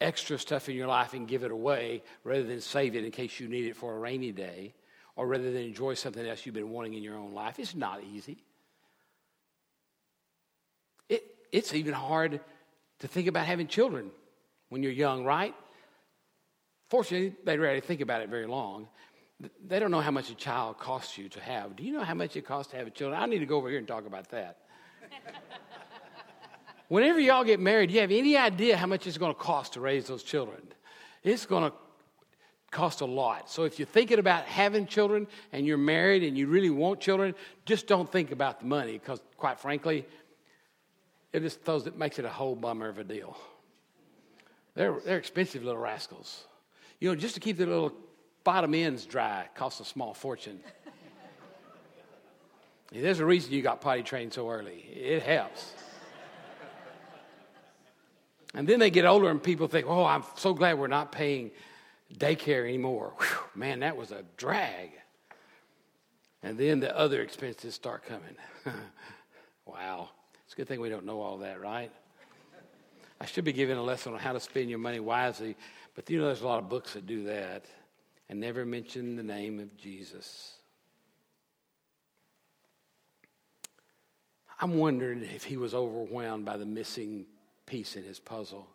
extra 0.00 0.38
stuff 0.38 0.68
in 0.68 0.76
your 0.76 0.86
life 0.86 1.12
and 1.14 1.26
give 1.26 1.42
it 1.44 1.50
away 1.50 2.02
rather 2.24 2.44
than 2.44 2.60
save 2.60 2.94
it 2.94 3.04
in 3.04 3.10
case 3.10 3.40
you 3.40 3.48
need 3.48 3.66
it 3.66 3.76
for 3.76 3.94
a 3.94 3.98
rainy 3.98 4.32
day 4.32 4.74
or 5.16 5.26
rather 5.26 5.50
than 5.50 5.62
enjoy 5.62 5.94
something 5.94 6.24
else 6.26 6.46
you've 6.46 6.54
been 6.54 6.70
wanting 6.70 6.94
in 6.94 7.02
your 7.02 7.16
own 7.16 7.32
life. 7.34 7.58
It's 7.58 7.74
not 7.74 8.02
easy. 8.04 8.38
It, 11.08 11.24
it's 11.50 11.74
even 11.74 11.94
hard 11.94 12.40
to 13.00 13.08
think 13.08 13.26
about 13.26 13.46
having 13.46 13.66
children 13.66 14.10
when 14.68 14.82
you're 14.82 14.92
young, 14.92 15.24
right? 15.24 15.54
Fortunately, 16.88 17.34
they 17.44 17.58
rarely 17.58 17.80
think 17.80 18.00
about 18.00 18.22
it 18.22 18.28
very 18.28 18.46
long. 18.46 18.88
They 19.66 19.78
don't 19.78 19.90
know 19.90 20.00
how 20.00 20.10
much 20.10 20.30
a 20.30 20.34
child 20.34 20.78
costs 20.78 21.18
you 21.18 21.28
to 21.30 21.40
have. 21.40 21.76
Do 21.76 21.82
you 21.82 21.92
know 21.92 22.02
how 22.02 22.14
much 22.14 22.36
it 22.36 22.46
costs 22.46 22.70
to 22.72 22.78
have 22.78 22.86
a 22.86 22.90
child? 22.90 23.14
I 23.14 23.26
need 23.26 23.38
to 23.40 23.46
go 23.46 23.56
over 23.56 23.68
here 23.68 23.78
and 23.78 23.86
talk 23.86 24.06
about 24.06 24.30
that. 24.30 24.58
Whenever 26.88 27.20
y'all 27.20 27.44
get 27.44 27.60
married, 27.60 27.90
you 27.90 28.00
have 28.00 28.10
any 28.10 28.36
idea 28.36 28.76
how 28.76 28.86
much 28.86 29.06
it's 29.06 29.18
going 29.18 29.34
to 29.34 29.38
cost 29.38 29.74
to 29.74 29.80
raise 29.80 30.06
those 30.06 30.22
children? 30.22 30.62
It's 31.22 31.44
going 31.44 31.70
to 31.70 31.76
cost 32.70 33.02
a 33.02 33.04
lot. 33.04 33.50
So 33.50 33.64
if 33.64 33.78
you're 33.78 33.86
thinking 33.86 34.18
about 34.18 34.44
having 34.44 34.86
children 34.86 35.26
and 35.52 35.66
you're 35.66 35.78
married 35.78 36.22
and 36.22 36.36
you 36.36 36.46
really 36.46 36.70
want 36.70 37.00
children, 37.00 37.34
just 37.66 37.86
don't 37.86 38.10
think 38.10 38.32
about 38.32 38.60
the 38.60 38.66
money 38.66 38.92
because, 38.92 39.20
quite 39.36 39.60
frankly, 39.60 40.06
it 41.32 41.40
just 41.40 41.62
throws 41.62 41.86
it 41.86 41.98
makes 41.98 42.18
it 42.18 42.24
a 42.24 42.30
whole 42.30 42.54
bummer 42.54 42.88
of 42.88 42.98
a 42.98 43.04
deal. 43.04 43.36
They're, 44.74 44.98
they're 45.04 45.18
expensive 45.18 45.64
little 45.64 45.80
rascals. 45.80 46.46
You 47.00 47.10
know, 47.10 47.16
just 47.16 47.34
to 47.34 47.40
keep 47.40 47.58
the 47.58 47.66
little 47.66 47.92
bottom 48.44 48.74
ends 48.74 49.04
dry 49.04 49.46
costs 49.54 49.80
a 49.80 49.84
small 49.84 50.14
fortune. 50.14 50.60
There's 52.92 53.20
a 53.20 53.26
reason 53.26 53.52
you 53.52 53.60
got 53.60 53.82
potty 53.82 54.02
trained 54.02 54.32
so 54.32 54.48
early. 54.48 54.86
It 54.90 55.22
helps. 55.22 55.74
And 58.58 58.66
then 58.66 58.80
they 58.80 58.90
get 58.90 59.04
older 59.04 59.30
and 59.30 59.40
people 59.40 59.68
think, 59.68 59.86
oh, 59.88 60.04
I'm 60.04 60.24
so 60.34 60.52
glad 60.52 60.80
we're 60.80 60.88
not 60.88 61.12
paying 61.12 61.52
daycare 62.12 62.64
anymore. 62.64 63.12
Whew, 63.16 63.38
man, 63.54 63.78
that 63.80 63.96
was 63.96 64.10
a 64.10 64.24
drag. 64.36 64.90
And 66.42 66.58
then 66.58 66.80
the 66.80 66.98
other 66.98 67.22
expenses 67.22 67.76
start 67.76 68.04
coming. 68.04 68.34
wow. 69.64 70.08
It's 70.44 70.54
a 70.54 70.56
good 70.56 70.66
thing 70.66 70.80
we 70.80 70.88
don't 70.88 71.06
know 71.06 71.20
all 71.20 71.38
that, 71.38 71.60
right? 71.60 71.92
I 73.20 73.26
should 73.26 73.44
be 73.44 73.52
giving 73.52 73.76
a 73.76 73.82
lesson 73.82 74.14
on 74.14 74.18
how 74.18 74.32
to 74.32 74.40
spend 74.40 74.68
your 74.68 74.80
money 74.80 74.98
wisely, 74.98 75.56
but 75.94 76.10
you 76.10 76.18
know 76.18 76.26
there's 76.26 76.42
a 76.42 76.48
lot 76.48 76.58
of 76.58 76.68
books 76.68 76.94
that 76.94 77.06
do 77.06 77.22
that 77.26 77.64
and 78.28 78.40
never 78.40 78.66
mention 78.66 79.14
the 79.14 79.22
name 79.22 79.60
of 79.60 79.76
Jesus. 79.76 80.54
I'm 84.60 84.78
wondering 84.78 85.22
if 85.22 85.44
he 85.44 85.56
was 85.56 85.74
overwhelmed 85.74 86.44
by 86.44 86.56
the 86.56 86.66
missing 86.66 87.26
piece 87.68 87.96
in 87.96 88.02
his 88.02 88.18
puzzle. 88.18 88.66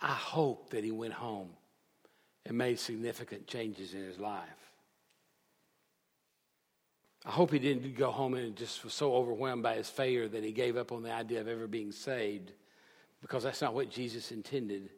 I 0.00 0.12
hope 0.12 0.70
that 0.70 0.84
he 0.84 0.90
went 0.90 1.14
home 1.14 1.50
and 2.44 2.58
made 2.58 2.78
significant 2.78 3.46
changes 3.46 3.94
in 3.94 4.02
his 4.02 4.18
life. 4.18 4.48
I 7.24 7.30
hope 7.30 7.52
he 7.52 7.58
didn't 7.58 7.96
go 7.96 8.10
home 8.10 8.34
and 8.34 8.56
just 8.56 8.82
was 8.84 8.92
so 8.92 9.14
overwhelmed 9.14 9.62
by 9.62 9.76
his 9.76 9.88
failure 9.88 10.28
that 10.28 10.42
he 10.42 10.52
gave 10.52 10.76
up 10.76 10.90
on 10.90 11.02
the 11.02 11.12
idea 11.12 11.40
of 11.40 11.46
ever 11.48 11.68
being 11.68 11.92
saved 11.92 12.52
because 13.20 13.44
that's 13.44 13.62
not 13.62 13.74
what 13.74 13.90
Jesus 13.90 14.32
intended. 14.32 14.90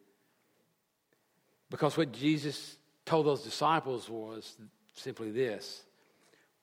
Because 1.71 1.97
what 1.97 2.13
Jesus 2.13 2.77
told 3.05 3.27
those 3.27 3.43
disciples 3.43 4.09
was 4.09 4.57
simply 4.95 5.31
this 5.31 5.83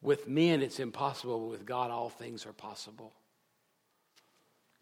with 0.02 0.28
men 0.28 0.62
it's 0.62 0.80
impossible, 0.80 1.40
but 1.40 1.50
with 1.50 1.66
God 1.66 1.92
all 1.92 2.10
things 2.10 2.46
are 2.46 2.54
possible. 2.54 3.14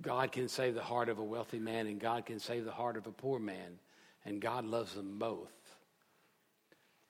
God 0.02 0.32
can 0.32 0.48
save 0.48 0.76
the 0.76 0.82
heart 0.82 1.10
of 1.10 1.20
a 1.20 1.24
wealthy 1.24 1.60
man, 1.60 1.88
and 1.88 2.00
God 2.00 2.26
can 2.26 2.40
save 2.40 2.66
the 2.66 2.72
heart 2.72 2.96
of 2.96 3.08
a 3.08 3.12
poor 3.12 3.40
man, 3.40 3.80
and 4.26 4.42
God 4.42 4.66
loves 4.66 4.94
them 4.94 5.20
both. 5.20 5.52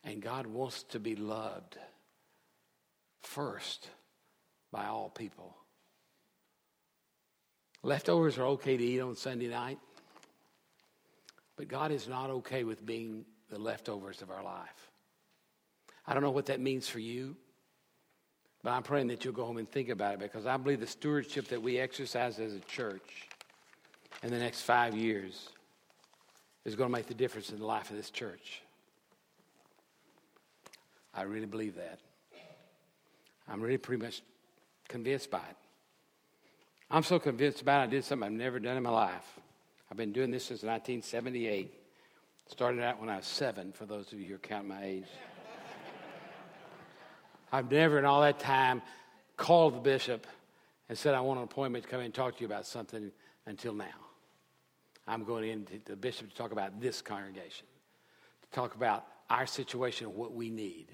And 0.03 0.21
God 0.21 0.47
wants 0.47 0.83
to 0.83 0.99
be 0.99 1.15
loved 1.15 1.77
first 3.21 3.89
by 4.71 4.85
all 4.85 5.09
people. 5.09 5.55
Leftovers 7.83 8.37
are 8.37 8.45
okay 8.47 8.75
to 8.75 8.83
eat 8.83 8.99
on 8.99 9.15
Sunday 9.15 9.47
night, 9.47 9.79
but 11.55 11.67
God 11.67 11.91
is 11.91 12.07
not 12.07 12.29
okay 12.29 12.63
with 12.63 12.85
being 12.85 13.25
the 13.49 13.59
leftovers 13.59 14.21
of 14.21 14.31
our 14.31 14.43
life. 14.43 14.91
I 16.05 16.13
don't 16.13 16.23
know 16.23 16.31
what 16.31 16.47
that 16.47 16.59
means 16.59 16.87
for 16.87 16.99
you, 16.99 17.35
but 18.63 18.71
I'm 18.71 18.83
praying 18.83 19.07
that 19.07 19.23
you'll 19.23 19.33
go 19.33 19.45
home 19.45 19.57
and 19.57 19.69
think 19.69 19.89
about 19.89 20.15
it 20.15 20.19
because 20.19 20.45
I 20.45 20.57
believe 20.57 20.79
the 20.79 20.87
stewardship 20.87 21.47
that 21.47 21.61
we 21.61 21.79
exercise 21.79 22.39
as 22.39 22.53
a 22.53 22.59
church 22.59 23.27
in 24.23 24.31
the 24.31 24.39
next 24.39 24.61
five 24.61 24.95
years 24.95 25.49
is 26.65 26.75
going 26.75 26.89
to 26.89 26.97
make 26.97 27.07
the 27.07 27.13
difference 27.13 27.51
in 27.51 27.59
the 27.59 27.65
life 27.65 27.89
of 27.89 27.95
this 27.95 28.09
church. 28.09 28.61
I 31.13 31.23
really 31.23 31.45
believe 31.45 31.75
that. 31.75 31.99
I'm 33.47 33.61
really 33.61 33.77
pretty 33.77 34.03
much 34.03 34.21
convinced 34.87 35.31
by 35.31 35.39
it. 35.39 35.55
I'm 36.91 37.03
so 37.03 37.19
convinced 37.19 37.61
about 37.61 37.81
it, 37.81 37.83
I 37.83 37.87
did 37.87 38.03
something 38.03 38.25
I've 38.25 38.31
never 38.31 38.59
done 38.59 38.77
in 38.77 38.83
my 38.83 38.89
life. 38.89 39.39
I've 39.89 39.97
been 39.97 40.11
doing 40.11 40.31
this 40.31 40.43
since 40.43 40.63
1978. 40.63 41.73
Started 42.47 42.81
out 42.81 42.99
when 42.99 43.09
I 43.09 43.17
was 43.17 43.27
seven, 43.27 43.71
for 43.71 43.85
those 43.85 44.11
of 44.11 44.19
you 44.19 44.27
who 44.27 44.37
count 44.37 44.67
my 44.67 44.83
age. 44.83 45.05
I've 47.51 47.71
never 47.71 47.97
in 47.97 48.05
all 48.05 48.21
that 48.21 48.39
time 48.39 48.81
called 49.37 49.75
the 49.75 49.79
bishop 49.79 50.27
and 50.87 50.97
said, 50.97 51.13
I 51.13 51.21
want 51.21 51.39
an 51.39 51.43
appointment 51.43 51.83
to 51.85 51.89
come 51.89 51.99
in 51.99 52.07
and 52.07 52.13
talk 52.13 52.35
to 52.35 52.41
you 52.41 52.45
about 52.45 52.65
something 52.65 53.11
until 53.45 53.73
now. 53.73 53.85
I'm 55.07 55.23
going 55.23 55.49
in 55.49 55.65
to 55.65 55.79
the 55.85 55.95
bishop 55.95 56.29
to 56.29 56.35
talk 56.35 56.51
about 56.51 56.79
this 56.79 57.01
congregation, 57.01 57.65
to 58.43 58.49
talk 58.51 58.75
about 58.75 59.05
our 59.29 59.47
situation 59.47 60.07
and 60.07 60.15
what 60.15 60.33
we 60.33 60.49
need, 60.49 60.87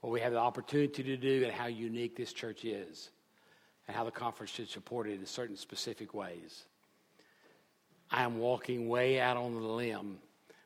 what 0.00 0.12
we 0.12 0.20
have 0.20 0.32
the 0.32 0.38
opportunity 0.38 1.02
to 1.02 1.16
do, 1.16 1.44
and 1.44 1.52
how 1.52 1.66
unique 1.66 2.16
this 2.16 2.32
church 2.32 2.64
is, 2.64 3.10
and 3.86 3.96
how 3.96 4.04
the 4.04 4.10
conference 4.10 4.50
should 4.50 4.68
support 4.68 5.06
it 5.06 5.14
in 5.14 5.26
certain 5.26 5.56
specific 5.56 6.12
ways. 6.14 6.64
I 8.10 8.22
am 8.22 8.38
walking 8.38 8.88
way 8.88 9.20
out 9.20 9.36
on 9.36 9.54
the 9.54 9.60
limb 9.60 10.18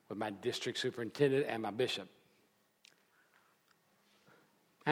with 0.08 0.18
my 0.18 0.30
district 0.30 0.78
superintendent 0.78 1.46
and 1.48 1.62
my 1.62 1.70
bishop. 1.70 2.08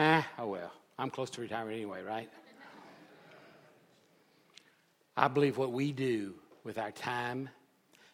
Ah, 0.01 0.25
oh 0.37 0.47
well, 0.47 0.71
I'm 0.97 1.09
close 1.09 1.29
to 1.31 1.41
retirement 1.41 1.75
anyway, 1.75 2.01
right? 2.01 2.29
I 5.17 5.27
believe 5.27 5.57
what 5.57 5.73
we 5.73 5.91
do 5.91 6.35
with 6.63 6.77
our 6.77 6.91
time 6.91 7.49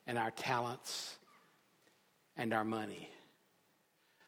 and 0.07 0.17
our 0.17 0.31
talents 0.31 1.19
and 2.37 2.55
our 2.55 2.63
money 2.63 3.11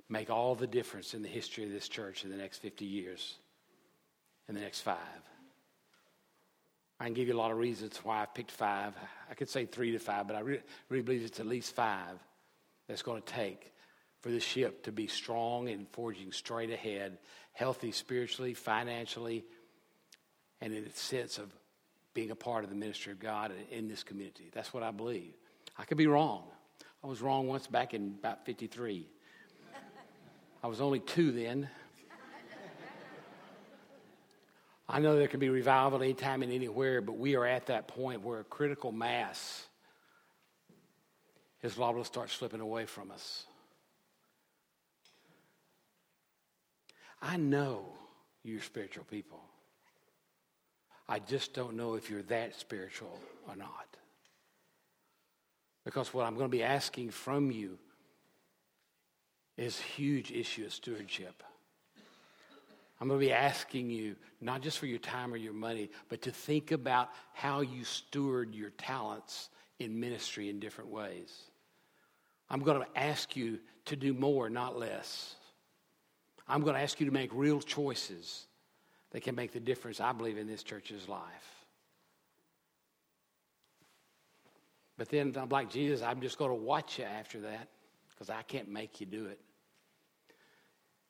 make 0.07 0.29
all 0.29 0.53
the 0.53 0.67
difference 0.67 1.15
in 1.15 1.23
the 1.23 1.27
history 1.27 1.63
of 1.63 1.71
this 1.71 1.89
church 1.89 2.23
in 2.23 2.29
the 2.29 2.37
next 2.37 2.59
50 2.59 2.85
years, 2.85 3.37
in 4.47 4.53
the 4.53 4.61
next 4.61 4.81
five. 4.81 4.99
I 6.99 7.05
can 7.05 7.15
give 7.15 7.27
you 7.27 7.33
a 7.33 7.41
lot 7.41 7.49
of 7.49 7.57
reasons 7.57 7.97
why 8.03 8.21
I 8.21 8.27
picked 8.27 8.51
five. 8.51 8.93
I 9.31 9.33
could 9.33 9.49
say 9.49 9.65
three 9.65 9.93
to 9.93 9.97
five, 9.97 10.27
but 10.27 10.35
I 10.35 10.41
really, 10.41 10.61
really 10.89 11.03
believe 11.03 11.25
it's 11.25 11.39
at 11.39 11.47
least 11.47 11.73
five 11.73 12.19
that's 12.87 13.01
going 13.01 13.19
to 13.19 13.33
take 13.33 13.73
for 14.21 14.29
the 14.29 14.39
ship 14.39 14.83
to 14.83 14.91
be 14.91 15.07
strong 15.07 15.69
and 15.69 15.87
forging 15.91 16.31
straight 16.31 16.71
ahead, 16.71 17.17
healthy 17.53 17.91
spiritually, 17.91 18.53
financially, 18.53 19.45
and 20.61 20.73
in 20.73 20.83
its 20.85 21.01
sense 21.01 21.37
of 21.37 21.51
being 22.13 22.31
a 22.31 22.35
part 22.35 22.63
of 22.63 22.69
the 22.69 22.75
ministry 22.75 23.11
of 23.11 23.19
God 23.19 23.51
in 23.71 23.87
this 23.87 24.03
community. 24.03 24.49
That's 24.51 24.73
what 24.73 24.83
I 24.83 24.91
believe. 24.91 25.33
I 25.77 25.85
could 25.85 25.97
be 25.97 26.07
wrong. 26.07 26.43
I 27.03 27.07
was 27.07 27.21
wrong 27.21 27.47
once 27.47 27.67
back 27.67 27.93
in 27.93 28.15
about 28.19 28.45
53. 28.45 29.07
I 30.63 30.67
was 30.67 30.81
only 30.81 30.99
two 30.99 31.31
then. 31.31 31.69
I 34.89 34.99
know 34.99 35.17
there 35.17 35.27
can 35.27 35.39
be 35.39 35.49
revival 35.49 36.01
anytime 36.01 36.43
and 36.43 36.51
anywhere, 36.51 37.01
but 37.01 37.17
we 37.17 37.35
are 37.35 37.45
at 37.45 37.65
that 37.65 37.87
point 37.87 38.21
where 38.21 38.39
a 38.39 38.43
critical 38.43 38.91
mass 38.91 39.67
is 41.61 41.77
liable 41.77 42.01
to 42.01 42.05
start 42.05 42.29
slipping 42.29 42.61
away 42.61 42.85
from 42.85 43.11
us. 43.11 43.45
I 47.21 47.37
know 47.37 47.85
you're 48.43 48.61
spiritual 48.61 49.05
people. 49.09 49.39
I 51.09 51.19
just 51.19 51.53
don't 51.53 51.75
know 51.75 51.95
if 51.95 52.09
you're 52.09 52.23
that 52.23 52.55
spiritual 52.59 53.19
or 53.47 53.55
not. 53.55 53.87
Because 55.85 56.13
what 56.13 56.25
I'm 56.25 56.35
going 56.35 56.47
to 56.47 56.57
be 56.57 56.63
asking 56.63 57.11
from 57.11 57.49
you 57.49 57.77
is 59.55 59.79
huge 59.79 60.31
issue 60.31 60.65
of 60.65 60.73
stewardship. 60.73 61.43
I'm 62.99 63.07
going 63.07 63.19
to 63.19 63.25
be 63.25 63.31
asking 63.31 63.89
you, 63.89 64.15
not 64.41 64.61
just 64.61 64.79
for 64.79 64.87
your 64.87 64.99
time 64.99 65.33
or 65.33 65.37
your 65.37 65.53
money, 65.53 65.89
but 66.09 66.21
to 66.23 66.31
think 66.31 66.71
about 66.71 67.09
how 67.33 67.61
you 67.61 67.83
steward 67.83 68.55
your 68.55 68.71
talents 68.71 69.49
in 69.79 69.99
ministry 69.99 70.49
in 70.49 70.59
different 70.59 70.89
ways. 70.89 71.31
I'm 72.49 72.63
going 72.63 72.81
to 72.81 72.99
ask 72.99 73.35
you 73.35 73.59
to 73.85 73.95
do 73.95 74.13
more, 74.13 74.49
not 74.49 74.77
less. 74.77 75.35
I'm 76.47 76.61
going 76.61 76.75
to 76.75 76.81
ask 76.81 76.99
you 76.99 77.05
to 77.05 77.11
make 77.11 77.29
real 77.33 77.59
choices 77.59 78.45
that 79.11 79.21
can 79.21 79.35
make 79.35 79.51
the 79.51 79.59
difference, 79.59 79.99
I 79.99 80.11
believe, 80.11 80.37
in 80.37 80.47
this 80.47 80.63
church's 80.63 81.07
life. 81.07 81.21
But 84.97 85.09
then 85.09 85.35
I'm 85.39 85.49
like, 85.49 85.69
Jesus, 85.69 86.01
I'm 86.01 86.21
just 86.21 86.37
going 86.37 86.51
to 86.51 86.55
watch 86.55 86.99
you 86.99 87.05
after 87.05 87.41
that 87.41 87.67
because 88.09 88.29
I 88.29 88.41
can't 88.41 88.69
make 88.69 88.99
you 88.99 89.05
do 89.05 89.25
it. 89.25 89.39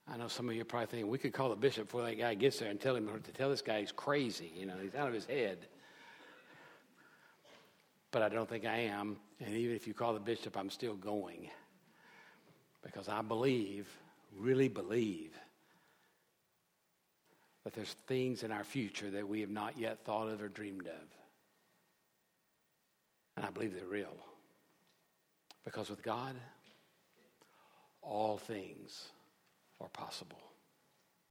I 0.10 0.17
know 0.17 0.28
some 0.28 0.47
of 0.50 0.56
you 0.56 0.62
are 0.62 0.65
probably 0.65 0.88
thinking 0.88 1.10
we 1.10 1.17
could 1.17 1.34
call 1.34 1.50
the 1.50 1.56
bishop 1.56 1.86
before 1.88 2.04
that 2.04 2.17
guy 2.17 2.34
gets 2.34 2.60
there 2.60 2.69
and 2.69 2.80
tell 2.80 2.95
him 2.95 3.10
to 3.23 3.32
tell 3.32 3.50
this 3.50 3.62
guy 3.62 3.82
he's 3.82 3.91
crazy. 3.91 4.52
You 4.56 4.65
know, 4.65 4.76
he's 4.82 4.95
out 4.95 5.08
of 5.08 5.13
his 5.13 5.26
head. 5.26 5.58
But 8.12 8.21
I 8.21 8.30
don't 8.30 8.47
think 8.47 8.65
I 8.65 8.78
am. 8.80 9.17
And 9.39 9.54
even 9.54 9.76
if 9.76 9.86
you 9.86 9.93
call 9.93 10.13
the 10.13 10.19
bishop, 10.19 10.58
I'm 10.58 10.69
still 10.69 10.95
going. 10.95 11.50
Because 12.82 13.10
I 13.10 13.21
believe, 13.21 13.88
really 14.36 14.68
believe, 14.68 15.32
that 17.63 17.74
there's 17.74 17.96
things 18.08 18.44
in 18.44 18.52
our 18.52 18.63
future 18.63 19.10
that 19.12 19.28
we 19.28 19.42
have 19.42 19.50
not 19.50 19.78
yet 19.78 20.06
thought 20.06 20.30
of 20.30 20.42
or 20.42 20.48
dreamed 20.48 20.88
of. 20.88 21.08
And 23.36 23.46
I 23.46 23.50
believe 23.50 23.76
they're 23.76 23.86
real. 23.86 24.16
Because 25.66 25.90
with 25.90 26.02
God, 26.02 26.34
all 28.02 28.38
things 28.38 29.10
are 29.82 29.90
possible. 29.90 30.40